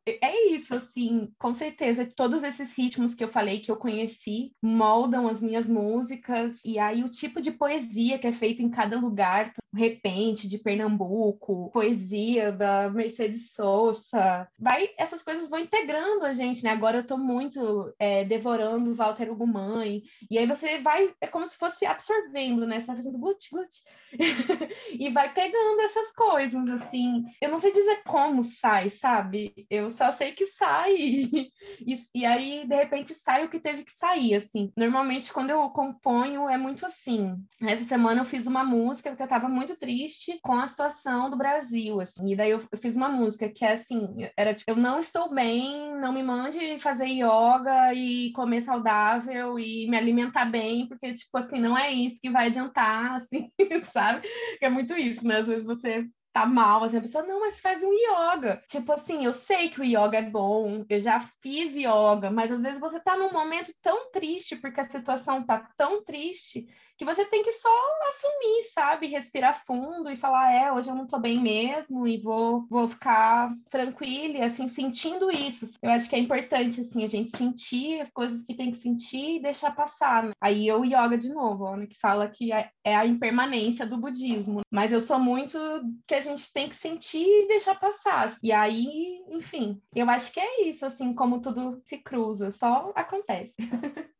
é 0.07 0.51
isso, 0.51 0.75
assim, 0.75 1.33
com 1.39 1.53
certeza. 1.53 2.11
Todos 2.17 2.43
esses 2.43 2.73
ritmos 2.77 3.15
que 3.15 3.23
eu 3.23 3.29
falei 3.29 3.61
que 3.61 3.71
eu 3.71 3.77
conheci 3.77 4.55
moldam 4.63 5.29
as 5.29 5.43
minhas 5.43 5.69
músicas, 5.69 6.61
e 6.65 6.79
aí 6.79 7.03
o 7.03 7.09
tipo 7.09 7.41
de 7.41 7.51
poesia 7.51 8.19
que 8.19 8.27
é 8.27 8.33
feita 8.33 8.63
em 8.63 8.71
cada 8.71 8.99
lugar, 8.99 9.53
repente 9.75 10.49
de 10.49 10.59
Pernambuco, 10.59 11.71
poesia 11.73 12.53
da 12.53 12.91
Mercedes 12.91 13.53
Sosa, 13.53 14.49
vai, 14.59 14.91
essas 14.99 15.23
coisas 15.23 15.49
vão 15.49 15.59
integrando 15.59 16.25
a 16.25 16.33
gente, 16.33 16.63
né? 16.63 16.71
Agora 16.71 16.99
eu 16.99 17.07
tô 17.07 17.17
muito 17.17 17.93
é, 17.99 18.25
devorando 18.25 18.95
Walter 18.95 19.31
Ugumãe, 19.31 20.03
e 20.31 20.39
aí 20.39 20.47
você 20.47 20.79
vai, 20.79 21.13
é 21.21 21.27
como 21.27 21.49
se 21.49 21.57
fosse 21.57 21.87
absorvendo, 21.87 22.67
né? 22.67 22.81
Você 22.81 22.87
vai 22.87 22.97
fazendo 22.97 23.19
glut, 23.19 23.49
glut, 23.51 23.83
e 24.93 25.11
vai 25.11 25.33
pegando 25.33 25.81
essas 25.81 26.13
coisas, 26.13 26.69
assim. 26.69 27.25
Eu 27.41 27.51
não 27.51 27.59
sei 27.59 27.73
dizer 27.73 28.03
como 28.05 28.45
sai, 28.45 28.91
sabe? 28.91 29.67
Eu 29.71 29.91
só 29.91 30.13
sei 30.13 30.33
que 30.33 30.47
sai, 30.47 30.97
e, 31.81 31.99
e 32.15 32.25
aí, 32.27 32.67
de 32.67 32.75
repente, 32.75 33.15
sai 33.15 33.45
o 33.45 33.49
que 33.49 33.59
teve 33.59 33.85
que 33.85 33.93
sair, 33.93 34.35
assim. 34.35 34.71
Normalmente, 34.77 35.33
quando 35.33 35.51
eu 35.51 35.71
componho, 35.71 36.49
é 36.49 36.59
muito 36.59 36.85
assim. 36.85 37.37
Essa 37.63 37.85
semana 37.85 38.21
eu 38.21 38.27
fiz 38.27 38.47
uma 38.47 38.65
música 38.65 39.11
porque 39.11 39.23
eu 39.23 39.29
tava 39.29 39.49
muito 39.49 39.62
muito 39.63 39.77
triste 39.77 40.39
com 40.43 40.55
a 40.55 40.67
situação 40.67 41.31
do 41.31 41.37
Brasil, 41.37 42.01
assim. 42.01 42.33
E 42.33 42.37
daí 42.37 42.51
eu, 42.51 42.61
eu 42.71 42.79
fiz 42.79 42.97
uma 42.97 43.09
música 43.09 43.49
que 43.49 43.65
é 43.65 43.75
assim, 43.75 44.29
era 44.37 44.53
tipo, 44.53 44.71
eu 44.73 44.77
não 44.77 44.99
estou 44.99 45.33
bem, 45.33 45.95
não 46.01 46.13
me 46.13 46.23
mande 46.23 46.79
fazer 46.81 47.07
yoga 47.07 47.95
e 47.95 48.33
comer 48.33 48.63
saudável 48.63 49.59
e 49.59 49.89
me 49.89 49.97
alimentar 49.97 50.47
bem, 50.47 50.89
porque, 50.89 51.15
tipo 51.15 51.37
assim, 51.39 51.61
não 51.61 51.79
é 51.79 51.91
isso 51.91 52.21
que 52.21 52.31
vai 52.31 52.49
adiantar, 52.49 53.15
assim, 53.17 53.49
sabe? 53.93 54.27
É 54.61 54.69
muito 54.69 54.95
isso, 54.95 55.25
né? 55.25 55.39
Às 55.39 55.47
vezes 55.47 55.65
você 55.65 56.07
tá 56.33 56.47
mal, 56.47 56.85
assim, 56.85 56.97
a 56.97 57.01
pessoa, 57.01 57.27
não, 57.27 57.41
mas 57.41 57.61
faz 57.61 57.83
um 57.83 57.93
yoga. 57.93 58.63
Tipo 58.67 58.93
assim, 58.93 59.25
eu 59.25 59.33
sei 59.33 59.69
que 59.69 59.81
o 59.81 59.85
yoga 59.85 60.19
é 60.19 60.23
bom, 60.23 60.85
eu 60.89 61.01
já 61.01 61.21
fiz 61.41 61.75
yoga, 61.75 62.31
mas 62.31 62.51
às 62.51 62.63
vezes 62.63 62.81
você 62.81 62.99
tá 62.99 63.17
num 63.17 63.33
momento 63.33 63.73
tão 63.83 64.11
triste, 64.11 64.57
porque 64.57 64.81
a 64.81 64.85
situação 64.85 65.45
tá 65.45 65.69
tão 65.77 66.03
triste, 66.03 66.67
que 67.03 67.05
você 67.05 67.25
tem 67.25 67.43
que 67.43 67.51
só 67.51 67.69
assumir, 68.09 68.63
sabe? 68.73 69.09
Respirar 69.09 69.65
fundo 69.67 70.09
e 70.09 70.15
falar, 70.15 70.53
é, 70.53 70.71
hoje 70.73 70.89
eu 70.89 70.95
não 70.95 71.07
tô 71.07 71.19
bem 71.19 71.41
mesmo 71.41 72.07
e 72.07 72.17
vou, 72.19 72.65
vou 72.71 72.89
ficar 72.89 73.53
tranquila 73.69 74.39
e 74.39 74.43
assim, 74.43 74.69
sentindo 74.69 75.29
isso. 75.29 75.67
Eu 75.83 75.91
acho 75.91 76.09
que 76.09 76.15
é 76.15 76.19
importante, 76.21 76.81
assim, 76.81 77.03
a 77.03 77.09
gente 77.09 77.37
sentir 77.37 78.01
as 78.01 78.11
coisas 78.11 78.45
que 78.45 78.55
tem 78.55 78.71
que 78.71 78.79
sentir 78.79 79.37
e 79.37 79.43
deixar 79.43 79.75
passar. 79.75 80.23
Né? 80.23 80.33
Aí 80.41 80.69
eu 80.69 80.85
yoga 80.85 81.19
de 81.19 81.29
novo, 81.31 81.75
né, 81.75 81.87
que 81.87 81.99
fala 81.99 82.29
que 82.29 82.53
é, 82.53 82.71
é 82.85 82.95
a 82.95 83.05
impermanência 83.05 83.85
do 83.85 83.97
budismo. 83.97 84.61
Mas 84.71 84.93
eu 84.93 85.01
sou 85.01 85.19
muito 85.19 85.59
que 86.07 86.15
gente 86.23 86.53
tem 86.53 86.69
que 86.69 86.75
sentir 86.75 87.27
e 87.27 87.49
deixar 87.49 87.75
passar. 87.75 88.35
E 88.43 88.51
aí, 88.51 89.23
enfim, 89.29 89.83
eu 89.95 90.09
acho 90.09 90.33
que 90.33 90.41
é 90.41 90.63
isso, 90.69 90.87
assim, 90.87 91.15
como 91.15 91.43
tudo 91.43 91.83
se 91.85 91.99
cruza, 91.99 92.51
só 92.51 92.93
acontece. 92.95 93.55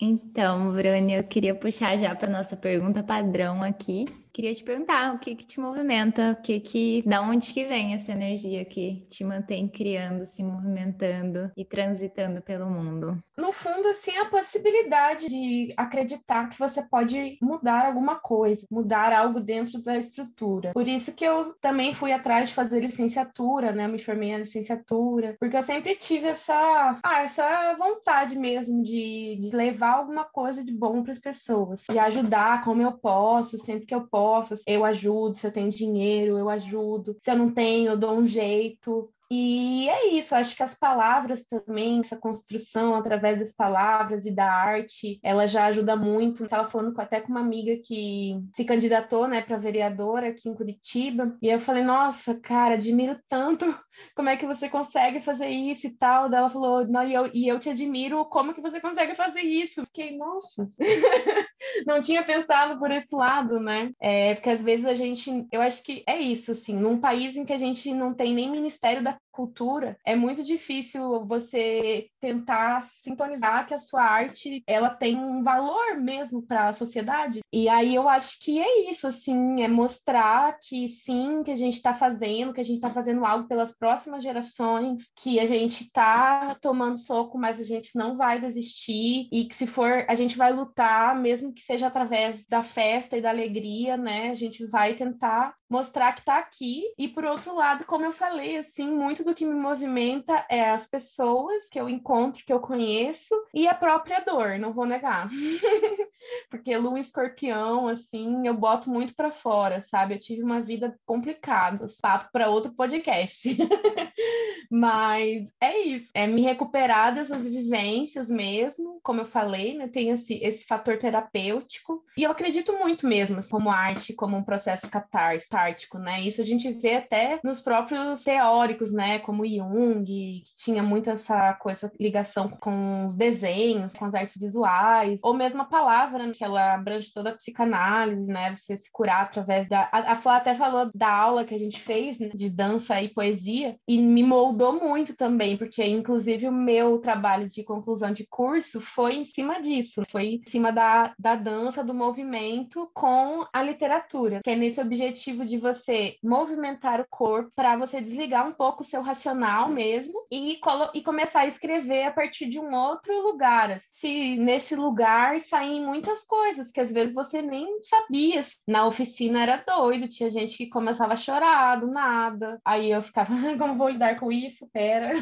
Então, 0.00 0.72
Bruni, 0.72 1.14
eu 1.14 1.24
queria 1.24 1.54
puxar 1.54 1.96
já 1.96 2.14
para 2.16 2.28
nossa 2.28 2.56
pergunta 2.56 3.02
padrão 3.02 3.62
aqui, 3.62 4.04
Queria 4.34 4.52
te 4.52 4.64
perguntar 4.64 5.14
o 5.14 5.18
que 5.20 5.36
que 5.36 5.46
te 5.46 5.60
movimenta, 5.60 6.32
o 6.32 6.42
que 6.42 6.58
que, 6.58 7.02
da 7.06 7.22
onde 7.22 7.54
que 7.54 7.64
vem 7.66 7.94
essa 7.94 8.10
energia 8.10 8.64
que 8.64 9.06
te 9.08 9.22
mantém 9.22 9.68
criando, 9.68 10.26
se 10.26 10.42
movimentando 10.42 11.52
e 11.56 11.64
transitando 11.64 12.42
pelo 12.42 12.68
mundo? 12.68 13.16
No 13.38 13.52
fundo, 13.52 13.86
assim, 13.86 14.10
a 14.16 14.24
possibilidade 14.24 15.28
de 15.28 15.72
acreditar 15.76 16.48
que 16.48 16.58
você 16.58 16.82
pode 16.82 17.38
mudar 17.40 17.86
alguma 17.86 18.16
coisa, 18.16 18.66
mudar 18.68 19.12
algo 19.12 19.38
dentro 19.38 19.80
da 19.80 19.96
estrutura. 19.96 20.72
Por 20.72 20.88
isso 20.88 21.14
que 21.14 21.24
eu 21.24 21.54
também 21.60 21.94
fui 21.94 22.10
atrás 22.10 22.48
de 22.48 22.56
fazer 22.56 22.80
licenciatura, 22.80 23.70
né? 23.70 23.86
me 23.86 24.00
formei 24.00 24.32
na 24.32 24.38
licenciatura, 24.38 25.36
porque 25.38 25.56
eu 25.56 25.62
sempre 25.62 25.94
tive 25.94 26.26
essa, 26.26 26.98
ah, 27.04 27.22
essa 27.22 27.76
vontade 27.78 28.36
mesmo 28.36 28.82
de, 28.82 29.38
de 29.40 29.54
levar 29.54 29.92
alguma 29.92 30.24
coisa 30.24 30.64
de 30.64 30.72
bom 30.72 31.04
para 31.04 31.12
as 31.12 31.20
pessoas, 31.20 31.84
de 31.88 32.00
ajudar 32.00 32.64
como 32.64 32.82
eu 32.82 32.90
posso, 32.90 33.58
sempre 33.58 33.86
que 33.86 33.94
eu 33.94 34.08
posso 34.08 34.23
eu 34.66 34.84
ajudo, 34.84 35.36
se 35.36 35.46
eu 35.46 35.52
tenho 35.52 35.70
dinheiro, 35.70 36.38
eu 36.38 36.48
ajudo, 36.48 37.16
se 37.20 37.30
eu 37.30 37.36
não 37.36 37.52
tenho, 37.52 37.92
eu 37.92 37.96
dou 37.96 38.12
um 38.12 38.26
jeito. 38.26 39.10
E 39.36 39.88
é 39.88 40.14
isso, 40.14 40.34
acho 40.34 40.56
que 40.56 40.62
as 40.62 40.74
palavras 40.74 41.44
também, 41.44 41.98
essa 41.98 42.16
construção 42.16 42.94
através 42.94 43.40
das 43.40 43.52
palavras 43.52 44.24
e 44.26 44.34
da 44.34 44.46
arte, 44.48 45.18
ela 45.22 45.46
já 45.48 45.64
ajuda 45.66 45.96
muito. 45.96 46.44
Estava 46.44 46.68
falando 46.68 46.98
até 47.00 47.20
com 47.20 47.30
uma 47.32 47.40
amiga 47.40 47.76
que 47.84 48.40
se 48.54 48.64
candidatou, 48.64 49.26
né, 49.26 49.42
para 49.42 49.56
vereadora 49.56 50.28
aqui 50.28 50.48
em 50.48 50.54
Curitiba, 50.54 51.36
e 51.42 51.48
eu 51.48 51.58
falei: 51.58 51.82
"Nossa, 51.82 52.38
cara, 52.38 52.74
admiro 52.74 53.18
tanto 53.28 53.64
como 54.14 54.28
é 54.28 54.36
que 54.36 54.46
você 54.46 54.68
consegue 54.68 55.20
fazer 55.20 55.48
isso 55.48 55.88
e 55.88 55.90
tal". 55.90 56.28
Daí 56.28 56.38
ela 56.38 56.48
falou: 56.48 56.86
"Não, 56.86 57.02
e 57.02 57.12
eu, 57.12 57.28
e 57.34 57.48
eu 57.48 57.58
te 57.58 57.70
admiro 57.70 58.24
como 58.26 58.54
que 58.54 58.60
você 58.60 58.80
consegue 58.80 59.16
fazer 59.16 59.40
isso". 59.40 59.84
Fiquei: 59.86 60.16
"Nossa". 60.16 60.70
não 61.86 62.00
tinha 62.00 62.22
pensado 62.22 62.78
por 62.78 62.90
esse 62.90 63.14
lado, 63.14 63.58
né? 63.58 63.90
É, 64.00 64.34
porque 64.34 64.50
às 64.50 64.62
vezes 64.62 64.86
a 64.86 64.94
gente, 64.94 65.46
eu 65.50 65.60
acho 65.60 65.82
que 65.82 66.04
é 66.06 66.18
isso, 66.18 66.52
assim, 66.52 66.74
num 66.74 67.00
país 67.00 67.36
em 67.36 67.44
que 67.44 67.52
a 67.52 67.58
gente 67.58 67.92
não 67.92 68.14
tem 68.14 68.32
nem 68.34 68.50
Ministério 68.50 69.02
da 69.02 69.18
cultura, 69.34 69.98
é 70.04 70.14
muito 70.14 70.42
difícil 70.42 71.26
você 71.26 72.06
tentar 72.20 72.82
sintonizar 72.82 73.66
que 73.66 73.74
a 73.74 73.78
sua 73.78 74.02
arte 74.02 74.62
ela 74.66 74.88
tem 74.88 75.16
um 75.16 75.42
valor 75.42 75.96
mesmo 75.96 76.40
para 76.42 76.68
a 76.68 76.72
sociedade. 76.72 77.40
E 77.52 77.68
aí 77.68 77.94
eu 77.94 78.08
acho 78.08 78.38
que 78.40 78.60
é 78.60 78.90
isso, 78.90 79.06
assim, 79.06 79.62
é 79.62 79.68
mostrar 79.68 80.58
que 80.60 80.88
sim, 80.88 81.42
que 81.42 81.50
a 81.50 81.56
gente 81.56 81.74
está 81.74 81.94
fazendo, 81.94 82.52
que 82.52 82.60
a 82.60 82.64
gente 82.64 82.76
está 82.76 82.90
fazendo 82.90 83.24
algo 83.24 83.48
pelas 83.48 83.76
próximas 83.76 84.22
gerações, 84.22 85.10
que 85.16 85.40
a 85.40 85.46
gente 85.46 85.84
está 85.84 86.54
tomando 86.60 86.96
soco, 86.96 87.36
mas 87.36 87.60
a 87.60 87.64
gente 87.64 87.90
não 87.96 88.16
vai 88.16 88.40
desistir 88.40 89.28
e 89.32 89.46
que 89.46 89.56
se 89.56 89.66
for 89.66 90.04
a 90.08 90.14
gente 90.14 90.36
vai 90.36 90.52
lutar, 90.52 91.18
mesmo 91.20 91.52
que 91.52 91.62
seja 91.62 91.88
através 91.88 92.46
da 92.46 92.62
festa 92.62 93.16
e 93.16 93.20
da 93.20 93.30
alegria, 93.30 93.96
né? 93.96 94.30
A 94.30 94.34
gente 94.34 94.64
vai 94.66 94.94
tentar 94.94 95.54
mostrar 95.74 96.12
que 96.12 96.20
está 96.20 96.38
aqui. 96.38 96.84
E 96.96 97.08
por 97.08 97.24
outro 97.24 97.54
lado, 97.54 97.84
como 97.84 98.04
eu 98.04 98.12
falei, 98.12 98.58
assim, 98.58 98.90
muito 98.90 99.23
do 99.24 99.34
que 99.34 99.44
me 99.44 99.54
movimenta 99.54 100.46
é 100.48 100.70
as 100.70 100.86
pessoas 100.86 101.68
que 101.68 101.80
eu 101.80 101.88
encontro, 101.88 102.44
que 102.44 102.52
eu 102.52 102.60
conheço, 102.60 103.34
e 103.52 103.66
a 103.66 103.74
própria 103.74 104.20
dor, 104.20 104.58
não 104.58 104.72
vou 104.72 104.86
negar. 104.86 105.28
Porque 106.50 106.76
lua 106.76 107.00
escorpião, 107.00 107.88
assim, 107.88 108.46
eu 108.46 108.54
boto 108.54 108.88
muito 108.90 109.14
para 109.14 109.30
fora, 109.30 109.80
sabe? 109.80 110.14
Eu 110.14 110.20
tive 110.20 110.42
uma 110.42 110.60
vida 110.60 110.98
complicada, 111.04 111.86
papo 112.00 112.28
para 112.32 112.48
outro 112.48 112.72
podcast. 112.72 113.56
Mas 114.76 115.52
é 115.60 115.78
isso, 115.78 116.10
é 116.12 116.26
me 116.26 116.42
recuperar 116.42 117.14
dessas 117.14 117.44
vivências 117.46 118.28
mesmo, 118.28 118.98
como 119.04 119.20
eu 119.20 119.24
falei, 119.24 119.78
né? 119.78 119.86
Tem 119.86 120.10
esse, 120.10 120.34
esse 120.42 120.66
fator 120.66 120.98
terapêutico. 120.98 122.02
E 122.18 122.24
eu 122.24 122.32
acredito 122.32 122.72
muito 122.72 123.06
mesmo, 123.06 123.38
assim, 123.38 123.50
como 123.50 123.70
arte, 123.70 124.14
como 124.14 124.36
um 124.36 124.42
processo 124.42 124.90
catártico, 124.90 125.96
né? 125.96 126.22
Isso 126.22 126.40
a 126.40 126.44
gente 126.44 126.72
vê 126.72 126.96
até 126.96 127.38
nos 127.44 127.60
próprios 127.60 128.24
teóricos, 128.24 128.92
né? 128.92 129.20
Como 129.20 129.46
Jung, 129.46 130.04
que 130.04 130.42
tinha 130.56 130.82
muito 130.82 131.08
essa, 131.08 131.52
com 131.54 131.70
essa 131.70 131.92
ligação 132.00 132.48
com 132.48 133.06
os 133.06 133.14
desenhos, 133.14 133.92
com 133.92 134.06
as 134.06 134.14
artes 134.16 134.40
visuais, 134.40 135.20
ou 135.22 135.34
mesmo 135.34 135.62
a 135.62 135.66
palavra, 135.66 136.26
né? 136.26 136.32
que 136.34 136.42
ela 136.42 136.74
abrange 136.74 137.12
toda 137.14 137.30
a 137.30 137.36
psicanálise, 137.36 138.26
né? 138.26 138.52
Você 138.56 138.76
se 138.76 138.90
curar 138.90 139.22
através 139.22 139.68
da. 139.68 139.88
A, 139.92 140.12
a 140.12 140.16
Flá 140.16 140.38
até 140.38 140.52
falou 140.56 140.90
da 140.92 141.08
aula 141.08 141.44
que 141.44 141.54
a 141.54 141.58
gente 141.58 141.78
fez 141.78 142.18
né? 142.18 142.30
de 142.34 142.50
dança 142.50 143.00
e 143.00 143.08
poesia, 143.08 143.76
e 143.86 143.98
me 144.00 144.24
moldou 144.24 144.63
muito 144.72 145.14
também, 145.14 145.56
porque 145.56 145.84
inclusive 145.84 146.48
o 146.48 146.52
meu 146.52 146.98
trabalho 146.98 147.48
de 147.48 147.62
conclusão 147.62 148.12
de 148.12 148.26
curso 148.26 148.80
foi 148.80 149.16
em 149.16 149.24
cima 149.24 149.60
disso, 149.60 150.02
foi 150.08 150.26
em 150.26 150.42
cima 150.46 150.72
da, 150.72 151.14
da 151.18 151.34
dança, 151.34 151.84
do 151.84 151.94
movimento 151.94 152.90
com 152.94 153.46
a 153.52 153.62
literatura, 153.62 154.40
que 154.42 154.50
é 154.50 154.56
nesse 154.56 154.80
objetivo 154.80 155.44
de 155.44 155.58
você 155.58 156.16
movimentar 156.22 157.00
o 157.00 157.06
corpo 157.08 157.50
para 157.54 157.76
você 157.76 158.00
desligar 158.00 158.46
um 158.46 158.52
pouco 158.52 158.82
o 158.82 158.86
seu 158.86 159.02
racional 159.02 159.68
mesmo 159.68 160.14
e, 160.30 160.58
e 160.94 161.02
começar 161.02 161.40
a 161.40 161.46
escrever 161.46 162.04
a 162.04 162.12
partir 162.12 162.46
de 162.46 162.58
um 162.58 162.74
outro 162.74 163.14
lugar. 163.22 163.78
Se 163.78 164.36
nesse 164.36 164.74
lugar 164.74 165.40
saem 165.40 165.84
muitas 165.84 166.24
coisas 166.24 166.70
que 166.70 166.80
às 166.80 166.92
vezes 166.92 167.14
você 167.14 167.40
nem 167.40 167.82
sabia. 167.82 168.42
Na 168.66 168.86
oficina 168.86 169.42
era 169.42 169.56
doido, 169.66 170.08
tinha 170.08 170.30
gente 170.30 170.56
que 170.56 170.68
começava 170.68 171.14
a 171.14 171.16
chorar 171.16 171.80
do 171.80 171.86
nada. 171.86 172.60
Aí 172.64 172.90
eu 172.90 173.02
ficava, 173.02 173.32
como 173.58 173.76
vou 173.76 173.88
lidar 173.88 174.18
com 174.18 174.30
isso? 174.30 174.43
Pera. 174.72 175.12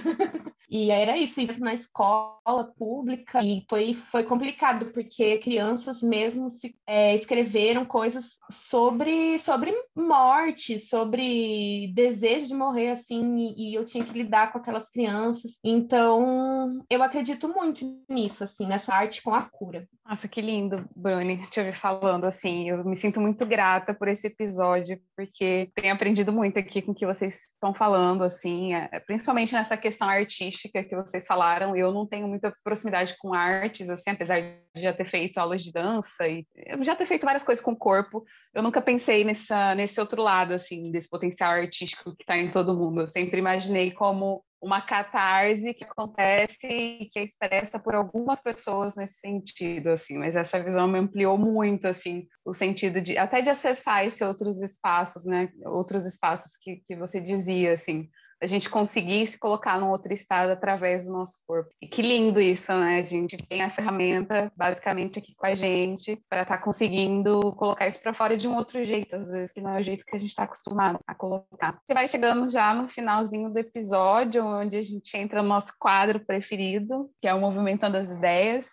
e 0.70 0.90
era 0.90 1.16
isso, 1.16 1.40
na 1.60 1.74
escola 1.74 2.64
pública 2.76 3.42
e 3.42 3.64
foi, 3.68 3.94
foi 3.94 4.24
complicado 4.24 4.86
porque 4.86 5.38
crianças 5.38 6.02
mesmo 6.02 6.48
se, 6.48 6.74
é, 6.86 7.14
escreveram 7.14 7.84
coisas 7.84 8.38
sobre, 8.50 9.38
sobre 9.38 9.72
morte, 9.94 10.78
sobre 10.78 11.92
desejo 11.94 12.48
de 12.48 12.54
morrer 12.54 12.90
assim 12.90 13.36
e, 13.36 13.70
e 13.70 13.74
eu 13.74 13.84
tinha 13.84 14.04
que 14.04 14.16
lidar 14.16 14.52
com 14.52 14.58
aquelas 14.58 14.88
crianças. 14.88 15.52
Então, 15.64 16.82
eu 16.90 17.02
acredito 17.02 17.48
muito 17.48 18.02
nisso, 18.08 18.44
assim, 18.44 18.66
nessa 18.66 18.94
arte 18.94 19.22
com 19.22 19.34
a 19.34 19.42
cura. 19.42 19.86
Nossa, 20.04 20.26
que 20.26 20.40
lindo, 20.40 20.84
Bruni, 20.96 21.46
te 21.48 21.60
ouvir 21.60 21.74
falando 21.74 22.24
assim. 22.24 22.68
Eu 22.68 22.84
me 22.84 22.96
sinto 22.96 23.20
muito 23.20 23.46
grata 23.46 23.94
por 23.94 24.08
esse 24.08 24.26
episódio, 24.26 25.00
porque 25.16 25.70
tenho 25.74 25.94
aprendido 25.94 26.32
muito 26.32 26.58
aqui 26.58 26.82
com 26.82 26.92
o 26.92 26.94
que 26.94 27.06
vocês 27.06 27.46
estão 27.46 27.72
falando, 27.72 28.22
assim, 28.22 28.74
é, 28.74 29.00
principalmente 29.12 29.52
nessa 29.52 29.76
questão 29.76 30.08
artística 30.08 30.82
que 30.82 30.96
vocês 30.96 31.26
falaram. 31.26 31.76
Eu 31.76 31.92
não 31.92 32.06
tenho 32.06 32.26
muita 32.26 32.50
proximidade 32.64 33.14
com 33.18 33.34
artes, 33.34 33.86
assim, 33.90 34.10
apesar 34.10 34.40
de 34.40 34.82
já 34.82 34.90
ter 34.90 35.04
feito 35.04 35.36
aulas 35.36 35.62
de 35.62 35.70
dança 35.70 36.26
e 36.26 36.46
já 36.80 36.96
ter 36.96 37.04
feito 37.04 37.26
várias 37.26 37.44
coisas 37.44 37.62
com 37.62 37.72
o 37.72 37.76
corpo. 37.76 38.24
Eu 38.54 38.62
nunca 38.62 38.80
pensei 38.80 39.22
nessa, 39.22 39.74
nesse 39.74 40.00
outro 40.00 40.22
lado, 40.22 40.54
assim, 40.54 40.90
desse 40.90 41.10
potencial 41.10 41.52
artístico 41.52 42.16
que 42.16 42.22
está 42.22 42.38
em 42.38 42.50
todo 42.50 42.76
mundo. 42.76 43.02
Eu 43.02 43.06
sempre 43.06 43.38
imaginei 43.38 43.90
como 43.90 44.42
uma 44.62 44.80
catarse 44.80 45.74
que 45.74 45.84
acontece 45.84 46.66
e 46.66 47.06
que 47.06 47.18
é 47.18 47.24
expressa 47.24 47.80
por 47.80 47.96
algumas 47.96 48.40
pessoas 48.40 48.94
nesse 48.94 49.18
sentido, 49.18 49.88
assim, 49.88 50.16
mas 50.16 50.36
essa 50.36 50.62
visão 50.62 50.86
me 50.86 51.00
ampliou 51.00 51.36
muito, 51.36 51.88
assim, 51.88 52.28
o 52.44 52.54
sentido 52.54 53.00
de, 53.00 53.18
até 53.18 53.42
de 53.42 53.50
acessar 53.50 54.06
esses 54.06 54.22
outros 54.22 54.62
espaços, 54.62 55.26
né, 55.26 55.50
outros 55.64 56.06
espaços 56.06 56.56
que, 56.56 56.76
que 56.86 56.94
você 56.94 57.20
dizia, 57.20 57.72
assim, 57.72 58.08
a 58.42 58.46
gente 58.46 58.68
conseguir 58.68 59.24
se 59.24 59.38
colocar 59.38 59.78
num 59.78 59.90
outro 59.90 60.12
estado 60.12 60.50
através 60.50 61.04
do 61.04 61.12
nosso 61.12 61.34
corpo. 61.46 61.70
E 61.80 61.86
que 61.86 62.02
lindo 62.02 62.40
isso, 62.40 62.72
né? 62.74 62.98
A 62.98 63.02
gente 63.02 63.36
tem 63.36 63.62
a 63.62 63.70
ferramenta 63.70 64.52
basicamente 64.56 65.20
aqui 65.20 65.32
com 65.36 65.46
a 65.46 65.54
gente 65.54 66.20
para 66.28 66.42
estar 66.42 66.58
tá 66.58 66.62
conseguindo 66.62 67.40
colocar 67.52 67.86
isso 67.86 68.02
para 68.02 68.12
fora 68.12 68.36
de 68.36 68.48
um 68.48 68.56
outro 68.56 68.84
jeito, 68.84 69.14
às 69.14 69.30
vezes 69.30 69.52
que 69.52 69.60
não 69.60 69.76
é 69.76 69.80
o 69.80 69.84
jeito 69.84 70.04
que 70.04 70.16
a 70.16 70.18
gente 70.18 70.30
está 70.30 70.42
acostumado 70.42 70.98
a 71.06 71.14
colocar. 71.14 71.78
Você 71.86 71.94
vai 71.94 72.08
chegando 72.08 72.50
já 72.50 72.74
no 72.74 72.88
finalzinho 72.88 73.48
do 73.48 73.58
episódio, 73.58 74.44
onde 74.44 74.76
a 74.76 74.82
gente 74.82 75.16
entra 75.16 75.40
no 75.40 75.48
nosso 75.48 75.72
quadro 75.78 76.18
preferido, 76.18 77.08
que 77.20 77.28
é 77.28 77.34
o 77.34 77.40
Movimentando 77.40 77.96
as 77.96 78.10
Ideias. 78.10 78.72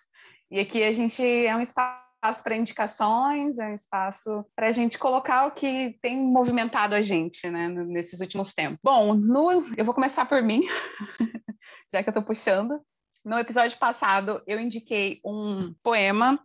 E 0.49 0.59
aqui 0.59 0.83
a 0.83 0.91
gente 0.91 1.23
é 1.23 1.55
um 1.55 1.61
espaço 1.61 2.08
espaço 2.19 2.43
para 2.43 2.57
indicações, 2.57 3.57
é 3.57 3.67
um 3.67 3.73
espaço 3.73 4.45
para 4.53 4.67
a 4.67 4.71
gente 4.73 4.99
colocar 4.99 5.47
o 5.47 5.51
que 5.51 5.97
tem 6.01 6.17
movimentado 6.17 6.93
a 6.93 7.01
gente, 7.01 7.49
né, 7.49 7.69
nesses 7.69 8.19
últimos 8.19 8.53
tempos. 8.53 8.77
Bom, 8.83 9.13
no, 9.13 9.65
eu 9.77 9.85
vou 9.85 9.93
começar 9.93 10.25
por 10.25 10.43
mim, 10.43 10.63
já 11.91 12.03
que 12.03 12.09
eu 12.09 12.11
estou 12.11 12.23
puxando. 12.23 12.81
No 13.23 13.37
episódio 13.37 13.77
passado, 13.77 14.41
eu 14.47 14.59
indiquei 14.59 15.19
um 15.25 15.73
poema 15.83 16.39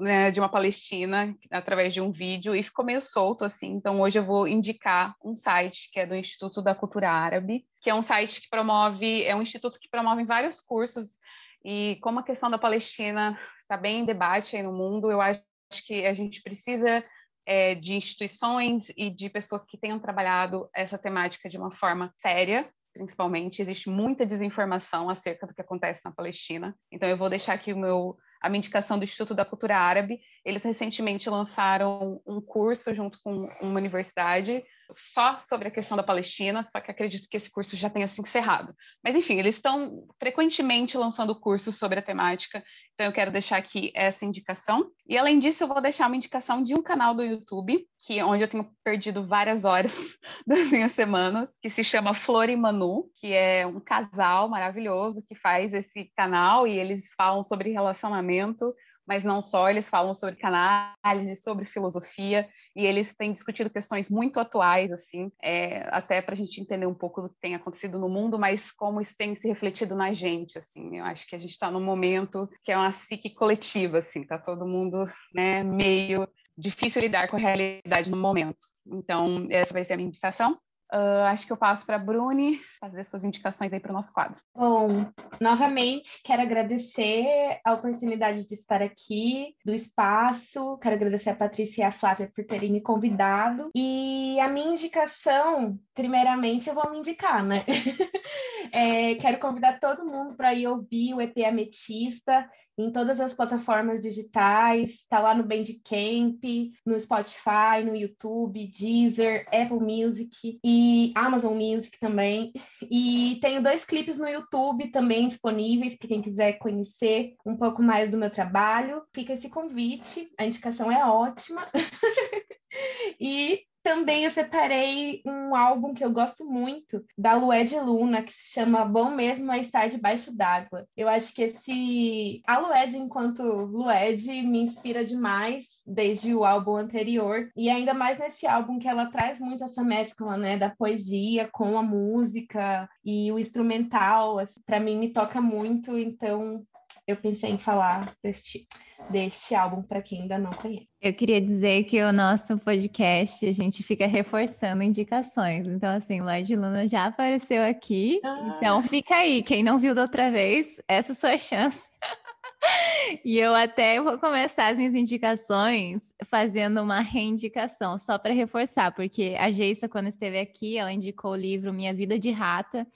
né, 0.00 0.30
de 0.30 0.40
uma 0.40 0.48
palestina 0.48 1.32
através 1.50 1.94
de 1.94 2.00
um 2.00 2.10
vídeo 2.10 2.54
e 2.54 2.62
ficou 2.62 2.84
meio 2.84 3.00
solto 3.00 3.44
assim. 3.44 3.72
Então, 3.72 4.00
hoje 4.00 4.18
eu 4.18 4.24
vou 4.24 4.48
indicar 4.48 5.14
um 5.24 5.34
site 5.34 5.90
que 5.92 6.00
é 6.00 6.06
do 6.06 6.14
Instituto 6.14 6.62
da 6.62 6.74
Cultura 6.74 7.10
Árabe, 7.10 7.64
que 7.80 7.90
é 7.90 7.94
um 7.94 8.02
site 8.02 8.40
que 8.40 8.48
promove, 8.48 9.24
é 9.24 9.34
um 9.34 9.42
instituto 9.42 9.78
que 9.80 9.90
promove 9.90 10.24
vários 10.24 10.58
cursos. 10.60 11.18
E 11.64 11.98
como 12.00 12.20
a 12.20 12.24
questão 12.24 12.50
da 12.50 12.58
Palestina 12.58 13.38
está 13.72 13.76
bem 13.76 14.00
em 14.00 14.04
debate 14.04 14.54
aí 14.54 14.62
no 14.62 14.72
mundo, 14.72 15.10
eu 15.10 15.20
acho 15.20 15.42
que 15.86 16.04
a 16.04 16.12
gente 16.12 16.42
precisa 16.42 17.02
é, 17.46 17.74
de 17.74 17.94
instituições 17.94 18.90
e 18.96 19.08
de 19.08 19.30
pessoas 19.30 19.64
que 19.64 19.78
tenham 19.78 19.98
trabalhado 19.98 20.68
essa 20.74 20.98
temática 20.98 21.48
de 21.48 21.56
uma 21.56 21.74
forma 21.74 22.12
séria 22.18 22.70
principalmente, 22.92 23.62
existe 23.62 23.88
muita 23.88 24.26
desinformação 24.26 25.08
acerca 25.08 25.46
do 25.46 25.54
que 25.54 25.62
acontece 25.62 26.02
na 26.04 26.12
Palestina. 26.12 26.76
Então, 26.90 27.08
eu 27.08 27.16
vou 27.16 27.30
deixar 27.30 27.54
aqui 27.54 27.72
o 27.72 27.78
meu 27.78 28.16
a 28.40 28.48
minha 28.48 28.58
indicação 28.58 28.98
do 28.98 29.04
Instituto 29.04 29.36
da 29.36 29.44
Cultura 29.44 29.76
Árabe. 29.76 30.20
Eles 30.44 30.64
recentemente 30.64 31.30
lançaram 31.30 32.20
um 32.26 32.40
curso 32.40 32.92
junto 32.92 33.20
com 33.22 33.48
uma 33.60 33.78
universidade 33.78 34.64
só 34.94 35.38
sobre 35.40 35.68
a 35.68 35.70
questão 35.70 35.96
da 35.96 36.02
Palestina, 36.02 36.62
só 36.62 36.80
que 36.80 36.90
acredito 36.90 37.28
que 37.28 37.36
esse 37.36 37.50
curso 37.50 37.76
já 37.76 37.90
tenha 37.90 38.08
se 38.08 38.20
encerrado. 38.20 38.74
Mas, 39.02 39.16
enfim, 39.16 39.38
eles 39.38 39.56
estão 39.56 40.06
frequentemente 40.18 40.96
lançando 40.96 41.38
cursos 41.38 41.76
sobre 41.76 41.98
a 41.98 42.02
temática, 42.02 42.62
então 42.94 43.06
eu 43.06 43.12
quero 43.12 43.32
deixar 43.32 43.56
aqui 43.56 43.90
essa 43.94 44.24
indicação. 44.24 44.90
E, 45.06 45.16
além 45.16 45.38
disso, 45.38 45.64
eu 45.64 45.68
vou 45.68 45.80
deixar 45.80 46.06
uma 46.06 46.16
indicação 46.16 46.62
de 46.62 46.74
um 46.74 46.82
canal 46.82 47.14
do 47.14 47.24
YouTube, 47.24 47.86
que 48.06 48.22
onde 48.22 48.44
eu 48.44 48.48
tenho 48.48 48.70
perdido 48.84 49.26
várias 49.26 49.64
horas 49.64 49.92
das 50.46 50.70
minhas 50.70 50.92
semanas, 50.92 51.58
que 51.60 51.68
se 51.68 51.82
chama 51.82 52.14
Flor 52.14 52.48
e 52.48 52.56
Manu, 52.56 53.10
que 53.20 53.32
é 53.32 53.66
um 53.66 53.80
casal 53.80 54.48
maravilhoso 54.48 55.24
que 55.26 55.34
faz 55.34 55.74
esse 55.74 56.10
canal 56.16 56.66
e 56.66 56.78
eles 56.78 57.12
falam 57.16 57.42
sobre 57.42 57.72
relacionamento, 57.72 58.74
mas 59.06 59.24
não 59.24 59.42
só, 59.42 59.68
eles 59.68 59.88
falam 59.88 60.14
sobre 60.14 60.36
canálise, 60.36 61.36
sobre 61.36 61.64
filosofia, 61.64 62.48
e 62.74 62.86
eles 62.86 63.14
têm 63.14 63.32
discutido 63.32 63.70
questões 63.70 64.10
muito 64.10 64.38
atuais, 64.38 64.92
assim, 64.92 65.30
é, 65.42 65.88
até 65.90 66.22
para 66.22 66.34
a 66.34 66.36
gente 66.36 66.60
entender 66.60 66.86
um 66.86 66.94
pouco 66.94 67.22
do 67.22 67.28
que 67.28 67.40
tem 67.40 67.54
acontecido 67.54 67.98
no 67.98 68.08
mundo, 68.08 68.38
mas 68.38 68.70
como 68.70 69.00
isso 69.00 69.14
tem 69.16 69.34
se 69.34 69.48
refletido 69.48 69.94
na 69.94 70.12
gente, 70.12 70.58
assim, 70.58 70.98
eu 70.98 71.04
acho 71.04 71.26
que 71.26 71.34
a 71.34 71.38
gente 71.38 71.50
está 71.50 71.70
num 71.70 71.82
momento 71.82 72.48
que 72.64 72.72
é 72.72 72.76
uma 72.76 72.90
psique 72.90 73.30
coletiva, 73.30 73.98
assim, 73.98 74.24
tá 74.24 74.38
todo 74.38 74.66
mundo, 74.66 75.04
né, 75.34 75.62
meio 75.62 76.28
difícil 76.56 77.02
lidar 77.02 77.28
com 77.28 77.36
a 77.36 77.38
realidade 77.38 78.10
no 78.10 78.16
momento. 78.16 78.58
Então, 78.86 79.46
essa 79.50 79.72
vai 79.72 79.84
ser 79.84 79.94
a 79.94 79.96
minha 79.96 80.08
indicação. 80.08 80.58
Uh, 80.92 81.24
acho 81.26 81.46
que 81.46 81.52
eu 81.52 81.56
passo 81.56 81.86
para 81.86 81.96
a 81.96 81.98
Bruni 81.98 82.58
fazer 82.78 83.02
suas 83.04 83.24
indicações 83.24 83.72
aí 83.72 83.80
para 83.80 83.90
o 83.90 83.94
nosso 83.94 84.12
quadro. 84.12 84.38
Bom, 84.54 85.06
novamente 85.40 86.20
quero 86.22 86.42
agradecer 86.42 87.58
a 87.64 87.72
oportunidade 87.72 88.46
de 88.46 88.54
estar 88.54 88.82
aqui, 88.82 89.54
do 89.64 89.74
espaço, 89.74 90.76
quero 90.78 90.96
agradecer 90.96 91.30
a 91.30 91.34
Patrícia 91.34 91.82
e 91.82 91.84
a 91.84 91.90
Flávia 91.90 92.30
por 92.34 92.44
terem 92.44 92.70
me 92.70 92.82
convidado. 92.82 93.70
E 93.74 94.38
a 94.38 94.48
minha 94.48 94.72
indicação, 94.72 95.78
primeiramente, 95.94 96.68
eu 96.68 96.74
vou 96.74 96.90
me 96.90 96.98
indicar, 96.98 97.44
né? 97.44 97.64
é, 98.72 99.14
quero 99.16 99.38
convidar 99.38 99.78
todo 99.78 100.04
mundo 100.04 100.34
para 100.34 100.54
ir 100.54 100.66
ouvir 100.66 101.14
o 101.14 101.20
EP 101.20 101.38
Ametista 101.46 102.48
em 102.78 102.90
todas 102.90 103.20
as 103.20 103.34
plataformas 103.34 104.00
digitais, 104.00 104.90
está 104.90 105.18
lá 105.18 105.34
no 105.34 105.44
Bandcamp, 105.44 106.42
no 106.86 106.98
Spotify, 106.98 107.84
no 107.84 107.94
YouTube, 107.94 108.66
Deezer, 108.66 109.46
Apple 109.48 109.78
Music 109.78 110.58
e 110.64 111.12
Amazon 111.14 111.54
Music 111.54 111.98
também. 111.98 112.52
E 112.90 113.38
tenho 113.42 113.62
dois 113.62 113.84
clipes 113.84 114.18
no 114.18 114.28
YouTube 114.28 114.90
também 114.90 115.28
disponíveis 115.28 115.96
para 115.96 116.08
quem 116.08 116.22
quiser 116.22 116.54
conhecer 116.54 117.34
um 117.44 117.56
pouco 117.56 117.82
mais 117.82 118.10
do 118.10 118.16
meu 118.16 118.30
trabalho. 118.30 119.02
Fica 119.14 119.34
esse 119.34 119.50
convite, 119.50 120.30
a 120.38 120.46
indicação 120.46 120.90
é 120.90 121.04
ótima. 121.04 121.66
e 123.20 123.60
também 123.82 124.24
eu 124.24 124.30
separei 124.30 125.22
um 125.26 125.54
álbum 125.54 125.92
que 125.92 126.04
eu 126.04 126.10
gosto 126.10 126.44
muito, 126.44 127.04
da 127.16 127.34
Lued 127.34 127.74
Luna, 127.80 128.22
que 128.22 128.32
se 128.32 128.52
chama 128.52 128.84
Bom 128.84 129.10
Mesmo 129.10 129.52
é 129.52 129.58
Estar 129.58 129.88
Debaixo 129.88 130.34
d'Água. 130.36 130.86
Eu 130.96 131.08
acho 131.08 131.34
que 131.34 131.42
esse. 131.42 132.42
A 132.46 132.58
Lued, 132.58 132.96
enquanto 132.96 133.42
Lued, 133.42 134.26
me 134.42 134.60
inspira 134.60 135.04
demais 135.04 135.64
desde 135.84 136.34
o 136.34 136.44
álbum 136.44 136.76
anterior, 136.76 137.50
e 137.56 137.68
ainda 137.68 137.92
mais 137.92 138.18
nesse 138.18 138.46
álbum 138.46 138.78
que 138.78 138.86
ela 138.86 139.06
traz 139.06 139.40
muito 139.40 139.64
essa 139.64 139.82
mescla, 139.82 140.36
né, 140.36 140.56
da 140.56 140.70
poesia 140.70 141.48
com 141.52 141.76
a 141.76 141.82
música 141.82 142.88
e 143.04 143.32
o 143.32 143.38
instrumental, 143.38 144.38
assim, 144.38 144.60
para 144.64 144.78
mim 144.78 144.96
me 144.96 145.12
toca 145.12 145.40
muito, 145.40 145.98
então 145.98 146.64
eu 147.06 147.16
pensei 147.16 147.50
em 147.50 147.58
falar 147.58 148.12
deste, 148.22 148.66
deste 149.10 149.54
álbum 149.54 149.82
para 149.82 150.00
quem 150.00 150.22
ainda 150.22 150.38
não 150.38 150.50
conhece. 150.50 150.88
Eu 151.00 151.12
queria 151.12 151.40
dizer 151.40 151.84
que 151.84 152.00
o 152.02 152.12
nosso 152.12 152.56
podcast, 152.58 153.44
a 153.44 153.52
gente 153.52 153.82
fica 153.82 154.06
reforçando 154.06 154.82
indicações. 154.82 155.66
Então, 155.66 155.94
assim, 155.96 156.20
Lloyd 156.20 156.54
Luna 156.54 156.86
já 156.86 157.06
apareceu 157.06 157.62
aqui. 157.62 158.20
Ah. 158.24 158.54
Então, 158.56 158.82
fica 158.84 159.16
aí. 159.16 159.42
Quem 159.42 159.62
não 159.62 159.78
viu 159.78 159.94
da 159.94 160.02
outra 160.02 160.30
vez, 160.30 160.80
essa 160.86 161.12
é 161.12 161.14
a 161.14 161.16
sua 161.16 161.38
chance. 161.38 161.82
e 163.24 163.36
eu 163.38 163.52
até 163.52 164.00
vou 164.00 164.16
começar 164.18 164.68
as 164.68 164.78
minhas 164.78 164.94
indicações 164.94 166.00
fazendo 166.26 166.80
uma 166.80 167.00
reindicação, 167.00 167.98
só 167.98 168.16
para 168.16 168.32
reforçar, 168.32 168.92
porque 168.94 169.34
a 169.38 169.50
Geissa, 169.50 169.88
quando 169.88 170.08
esteve 170.08 170.38
aqui, 170.38 170.78
ela 170.78 170.92
indicou 170.92 171.32
o 171.32 171.36
livro 171.36 171.72
Minha 171.72 171.92
Vida 171.92 172.16
de 172.16 172.30
Rata 172.30 172.86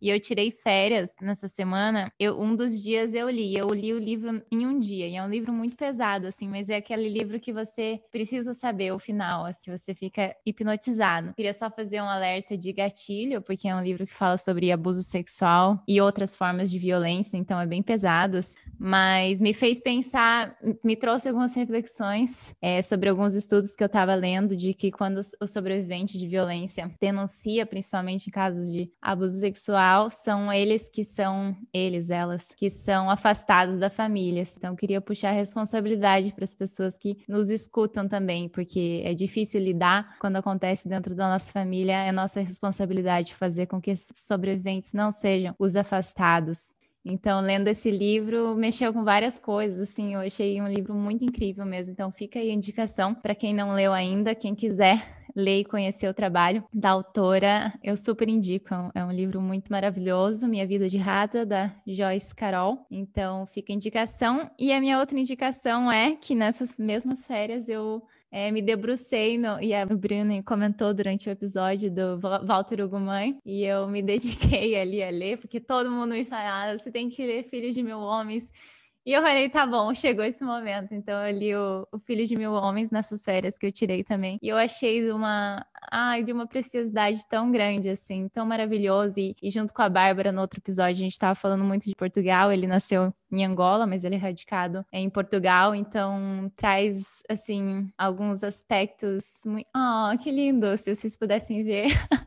e 0.00 0.10
eu 0.10 0.20
tirei 0.20 0.50
férias 0.50 1.10
nessa 1.20 1.48
semana. 1.48 2.10
Eu, 2.18 2.40
um 2.40 2.54
dos 2.54 2.80
dias 2.80 3.14
eu 3.14 3.28
li, 3.28 3.56
eu 3.56 3.68
li 3.72 3.92
o 3.92 3.98
livro 3.98 4.42
em 4.50 4.66
um 4.66 4.78
dia, 4.78 5.06
e 5.08 5.16
é 5.16 5.22
um 5.22 5.28
livro 5.28 5.52
muito 5.52 5.76
pesado, 5.76 6.26
assim, 6.26 6.48
mas 6.48 6.68
é 6.68 6.76
aquele 6.76 7.08
livro 7.08 7.40
que 7.40 7.52
você 7.52 8.00
precisa 8.10 8.54
saber 8.54 8.92
o 8.92 8.98
final, 8.98 9.46
assim, 9.46 9.70
você 9.70 9.94
fica 9.94 10.34
hipnotizado. 10.44 11.32
Queria 11.34 11.54
só 11.54 11.70
fazer 11.70 12.00
um 12.00 12.08
alerta 12.08 12.56
de 12.56 12.72
gatilho, 12.72 13.40
porque 13.42 13.68
é 13.68 13.74
um 13.74 13.82
livro 13.82 14.06
que 14.06 14.12
fala 14.12 14.36
sobre 14.36 14.70
abuso 14.70 15.02
sexual 15.02 15.82
e 15.86 16.00
outras 16.00 16.36
formas 16.36 16.70
de 16.70 16.78
violência, 16.78 17.36
então 17.36 17.60
é 17.60 17.66
bem 17.66 17.82
pesado, 17.82 18.40
mas 18.78 19.40
me 19.40 19.54
fez 19.54 19.80
pensar, 19.80 20.56
me 20.84 20.96
trouxe 20.96 21.28
algumas 21.28 21.54
reflexões 21.54 22.54
é, 22.60 22.82
sobre 22.82 23.08
alguns 23.08 23.34
estudos 23.34 23.74
que 23.74 23.82
eu 23.82 23.86
estava 23.86 24.14
lendo 24.14 24.56
de 24.56 24.74
que 24.74 24.90
quando 24.90 25.20
o 25.40 25.46
sobrevivente 25.46 26.18
de 26.18 26.26
violência 26.26 26.90
denuncia, 27.00 27.64
principalmente 27.64 28.28
em 28.28 28.30
casos 28.30 28.70
de 28.70 28.90
abuso 29.00 29.38
sexual, 29.40 29.86
geral, 29.96 30.10
são 30.10 30.52
eles 30.52 30.88
que 30.88 31.04
são, 31.04 31.56
eles, 31.72 32.10
elas, 32.10 32.54
que 32.54 32.68
são 32.68 33.10
afastados 33.10 33.78
da 33.78 33.88
família. 33.88 34.44
Então, 34.56 34.76
queria 34.76 35.00
puxar 35.00 35.30
a 35.30 35.32
responsabilidade 35.32 36.32
para 36.32 36.44
as 36.44 36.54
pessoas 36.54 36.96
que 36.96 37.18
nos 37.28 37.50
escutam 37.50 38.06
também, 38.06 38.48
porque 38.48 39.02
é 39.04 39.14
difícil 39.14 39.60
lidar 39.60 40.16
quando 40.18 40.36
acontece 40.36 40.88
dentro 40.88 41.14
da 41.14 41.28
nossa 41.28 41.52
família. 41.52 42.04
É 42.04 42.12
nossa 42.12 42.40
responsabilidade 42.40 43.34
fazer 43.34 43.66
com 43.66 43.80
que 43.80 43.90
esses 43.90 44.12
sobreviventes 44.14 44.92
não 44.92 45.10
sejam 45.10 45.54
os 45.58 45.76
afastados. 45.76 46.74
Então, 47.04 47.40
lendo 47.40 47.68
esse 47.68 47.90
livro, 47.90 48.56
mexeu 48.56 48.92
com 48.92 49.04
várias 49.04 49.38
coisas, 49.38 49.88
assim, 49.88 50.14
eu 50.14 50.20
achei 50.20 50.60
um 50.60 50.66
livro 50.66 50.92
muito 50.92 51.24
incrível 51.24 51.64
mesmo. 51.64 51.92
Então, 51.92 52.10
fica 52.10 52.40
aí 52.40 52.50
a 52.50 52.54
indicação 52.54 53.14
para 53.14 53.34
quem 53.34 53.54
não 53.54 53.74
leu 53.74 53.92
ainda, 53.92 54.34
quem 54.34 54.56
quiser 54.56 55.15
ler 55.36 55.60
e 55.60 55.64
conhecer 55.64 56.08
o 56.08 56.14
trabalho 56.14 56.64
da 56.72 56.90
autora, 56.90 57.72
eu 57.82 57.96
super 57.96 58.28
indico. 58.28 58.74
É 58.94 59.04
um 59.04 59.12
livro 59.12 59.40
muito 59.40 59.70
maravilhoso, 59.70 60.48
Minha 60.48 60.66
Vida 60.66 60.88
de 60.88 60.96
Rata, 60.96 61.44
da 61.44 61.70
Joyce 61.86 62.34
Carol. 62.34 62.86
Então, 62.90 63.46
fica 63.46 63.72
a 63.72 63.76
indicação. 63.76 64.50
E 64.58 64.72
a 64.72 64.80
minha 64.80 64.98
outra 64.98 65.18
indicação 65.18 65.92
é 65.92 66.16
que 66.16 66.34
nessas 66.34 66.78
mesmas 66.78 67.26
férias 67.26 67.68
eu 67.68 68.02
é, 68.30 68.50
me 68.50 68.60
debrucei 68.60 69.38
no, 69.38 69.60
e 69.62 69.72
a 69.72 69.86
Bruna 69.86 70.42
comentou 70.42 70.92
durante 70.92 71.28
o 71.28 71.32
episódio 71.32 71.90
do 71.90 72.18
Walter 72.18 72.82
Ugumãe 72.82 73.38
e 73.44 73.64
eu 73.64 73.86
me 73.88 74.00
dediquei 74.02 74.78
ali 74.78 75.02
a 75.02 75.10
ler, 75.10 75.38
porque 75.38 75.60
todo 75.60 75.90
mundo 75.90 76.10
me 76.12 76.24
fala, 76.24 76.72
ah, 76.72 76.78
você 76.78 76.90
tem 76.90 77.08
que 77.08 77.24
ler 77.24 77.44
Filhos 77.44 77.74
de 77.74 77.82
Mil 77.82 77.98
Homens, 77.98 78.50
e 79.06 79.12
eu 79.12 79.22
falei, 79.22 79.48
tá 79.48 79.64
bom, 79.64 79.94
chegou 79.94 80.24
esse 80.24 80.42
momento. 80.42 80.92
Então 80.92 81.24
eu 81.24 81.38
li 81.38 81.54
o, 81.54 81.86
o 81.92 81.98
Filho 82.00 82.26
de 82.26 82.34
Mil 82.34 82.52
Homens 82.52 82.90
nessas 82.90 83.24
férias 83.24 83.56
que 83.56 83.64
eu 83.64 83.70
tirei 83.70 84.02
também. 84.02 84.36
E 84.42 84.48
eu 84.48 84.56
achei 84.56 85.00
de 85.00 85.12
uma, 85.12 85.64
ai, 85.92 86.24
de 86.24 86.32
uma 86.32 86.44
preciosidade 86.44 87.24
tão 87.28 87.52
grande, 87.52 87.88
assim, 87.88 88.28
tão 88.28 88.44
maravilhoso. 88.44 89.20
E, 89.20 89.36
e 89.40 89.48
junto 89.48 89.72
com 89.72 89.80
a 89.80 89.88
Bárbara, 89.88 90.32
no 90.32 90.40
outro 90.40 90.58
episódio, 90.58 90.96
a 90.96 91.04
gente 91.04 91.12
estava 91.12 91.36
falando 91.36 91.62
muito 91.62 91.84
de 91.84 91.94
Portugal. 91.94 92.50
Ele 92.50 92.66
nasceu 92.66 93.14
em 93.30 93.44
Angola, 93.44 93.86
mas 93.86 94.02
ele 94.04 94.16
é 94.16 94.18
radicado 94.18 94.84
em 94.92 95.08
Portugal. 95.08 95.72
Então 95.72 96.50
traz, 96.56 97.22
assim, 97.28 97.88
alguns 97.96 98.42
aspectos 98.42 99.24
muito. 99.46 99.68
Oh, 99.76 100.18
que 100.18 100.32
lindo! 100.32 100.76
Se 100.78 100.96
vocês 100.96 101.16
pudessem 101.16 101.62
ver. 101.62 101.86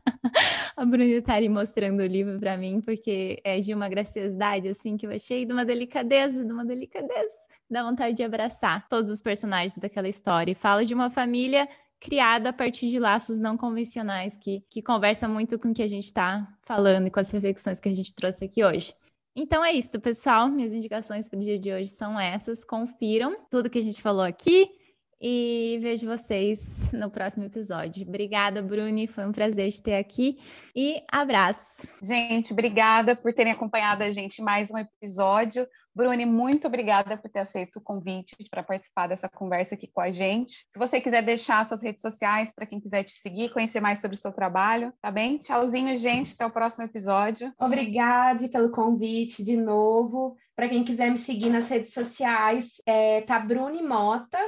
a 0.80 0.84
Bruna 0.86 1.20
tá 1.20 1.34
ali 1.34 1.46
mostrando 1.46 2.00
o 2.00 2.06
livro 2.06 2.38
para 2.38 2.56
mim, 2.56 2.80
porque 2.80 3.38
é 3.44 3.60
de 3.60 3.74
uma 3.74 3.86
graciosidade, 3.86 4.66
assim, 4.66 4.96
que 4.96 5.06
eu 5.06 5.10
achei, 5.10 5.44
de 5.44 5.52
uma 5.52 5.62
delicadeza, 5.62 6.42
de 6.42 6.50
uma 6.50 6.64
delicadeza. 6.64 7.34
Dá 7.68 7.82
vontade 7.82 8.16
de 8.16 8.22
abraçar 8.22 8.88
todos 8.88 9.10
os 9.10 9.20
personagens 9.20 9.76
daquela 9.76 10.08
história. 10.08 10.52
E 10.52 10.54
fala 10.54 10.82
de 10.82 10.94
uma 10.94 11.10
família 11.10 11.68
criada 12.00 12.48
a 12.48 12.52
partir 12.52 12.88
de 12.88 12.98
laços 12.98 13.38
não 13.38 13.58
convencionais, 13.58 14.38
que, 14.38 14.64
que 14.70 14.80
conversa 14.80 15.28
muito 15.28 15.58
com 15.58 15.68
o 15.68 15.74
que 15.74 15.82
a 15.82 15.86
gente 15.86 16.06
está 16.06 16.48
falando 16.62 17.08
e 17.08 17.10
com 17.10 17.20
as 17.20 17.30
reflexões 17.30 17.78
que 17.78 17.90
a 17.90 17.94
gente 17.94 18.14
trouxe 18.14 18.46
aqui 18.46 18.64
hoje. 18.64 18.94
Então 19.36 19.62
é 19.62 19.72
isso, 19.72 20.00
pessoal. 20.00 20.48
Minhas 20.48 20.72
indicações 20.72 21.28
para 21.28 21.38
o 21.38 21.42
dia 21.42 21.58
de 21.58 21.70
hoje 21.70 21.90
são 21.90 22.18
essas. 22.18 22.64
Confiram 22.64 23.36
tudo 23.50 23.68
que 23.68 23.78
a 23.78 23.82
gente 23.82 24.00
falou 24.00 24.24
aqui 24.24 24.79
e 25.20 25.78
vejo 25.82 26.06
vocês 26.06 26.90
no 26.92 27.10
próximo 27.10 27.44
episódio. 27.44 28.06
Obrigada, 28.08 28.62
Bruni, 28.62 29.06
foi 29.06 29.26
um 29.26 29.32
prazer 29.32 29.70
te 29.70 29.82
ter 29.82 29.96
aqui 29.96 30.38
e 30.74 31.02
abraço. 31.12 31.86
Gente, 32.02 32.52
obrigada 32.52 33.14
por 33.14 33.32
terem 33.34 33.52
acompanhado 33.52 34.02
a 34.02 34.10
gente 34.10 34.40
em 34.40 34.44
mais 34.44 34.70
um 34.70 34.78
episódio. 34.78 35.66
Bruni, 35.94 36.24
muito 36.24 36.66
obrigada 36.66 37.16
por 37.18 37.30
ter 37.30 37.40
aceito 37.40 37.76
o 37.76 37.82
convite 37.82 38.36
para 38.50 38.62
participar 38.62 39.08
dessa 39.08 39.28
conversa 39.28 39.74
aqui 39.74 39.88
com 39.88 40.00
a 40.00 40.10
gente. 40.10 40.64
Se 40.68 40.78
você 40.78 41.00
quiser 41.00 41.22
deixar 41.22 41.66
suas 41.66 41.82
redes 41.82 42.00
sociais 42.00 42.52
para 42.54 42.64
quem 42.64 42.80
quiser 42.80 43.02
te 43.02 43.12
seguir, 43.12 43.50
conhecer 43.50 43.80
mais 43.80 44.00
sobre 44.00 44.14
o 44.14 44.18
seu 44.18 44.32
trabalho, 44.32 44.92
tá 45.02 45.10
bem? 45.10 45.38
Tchauzinho, 45.38 45.96
gente, 45.96 46.32
até 46.34 46.46
o 46.46 46.50
próximo 46.50 46.84
episódio. 46.84 47.52
Obrigada 47.58 48.48
pelo 48.48 48.70
convite 48.70 49.42
de 49.42 49.56
novo. 49.56 50.36
Para 50.54 50.68
quem 50.68 50.84
quiser 50.84 51.10
me 51.10 51.18
seguir 51.18 51.50
nas 51.50 51.68
redes 51.68 51.92
sociais, 51.92 52.80
é, 52.86 53.22
tá 53.22 53.38
Bruni 53.38 53.82
Mota, 53.82 54.38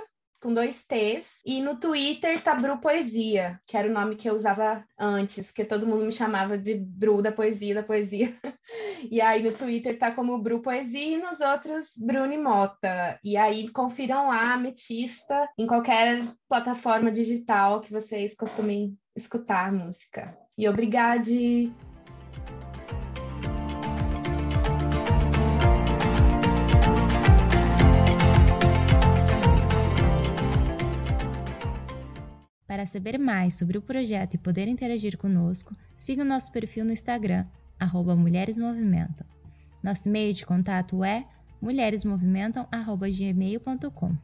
com 0.42 0.52
dois 0.52 0.84
T's. 0.84 1.26
E 1.46 1.62
no 1.62 1.76
Twitter 1.76 2.42
tá 2.42 2.54
Bru 2.54 2.78
Poesia, 2.78 3.60
que 3.66 3.76
era 3.76 3.88
o 3.88 3.92
nome 3.92 4.16
que 4.16 4.28
eu 4.28 4.34
usava 4.34 4.84
antes, 4.98 5.46
porque 5.46 5.64
todo 5.64 5.86
mundo 5.86 6.04
me 6.04 6.12
chamava 6.12 6.58
de 6.58 6.74
Bru 6.74 7.22
da 7.22 7.30
poesia, 7.30 7.76
da 7.76 7.82
poesia. 7.82 8.36
e 9.10 9.20
aí 9.20 9.42
no 9.42 9.52
Twitter 9.52 9.98
tá 9.98 10.10
como 10.10 10.38
Bru 10.38 10.60
Poesia 10.60 11.16
e 11.16 11.22
nos 11.22 11.40
outros 11.40 11.90
Bruni 11.96 12.36
Mota. 12.36 13.18
E 13.22 13.36
aí 13.36 13.68
confiram 13.68 14.28
lá, 14.28 14.54
Ametista, 14.54 15.48
em 15.56 15.66
qualquer 15.66 16.22
plataforma 16.48 17.10
digital 17.10 17.80
que 17.80 17.92
vocês 17.92 18.34
costumem 18.34 18.98
escutar 19.14 19.72
música. 19.72 20.36
E 20.58 20.68
obrigada! 20.68 21.91
Para 32.72 32.86
saber 32.86 33.18
mais 33.18 33.52
sobre 33.52 33.76
o 33.76 33.82
projeto 33.82 34.32
e 34.32 34.38
poder 34.38 34.66
interagir 34.66 35.18
conosco, 35.18 35.76
siga 35.94 36.22
o 36.22 36.24
nosso 36.24 36.50
perfil 36.50 36.86
no 36.86 36.92
Instagram, 36.92 37.44
arroba 37.78 38.16
Mulheres 38.16 38.56
Movimentam. 38.56 39.26
Nosso 39.82 40.08
e-mail 40.08 40.32
de 40.32 40.46
contato 40.46 41.04
é 41.04 41.22
mulheresmovimentam.gmail.com. 41.60 44.16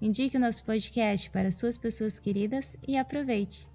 Indique 0.00 0.38
o 0.38 0.40
nosso 0.40 0.64
podcast 0.64 1.28
para 1.28 1.50
suas 1.50 1.76
pessoas 1.76 2.18
queridas 2.18 2.78
e 2.88 2.96
aproveite! 2.96 3.70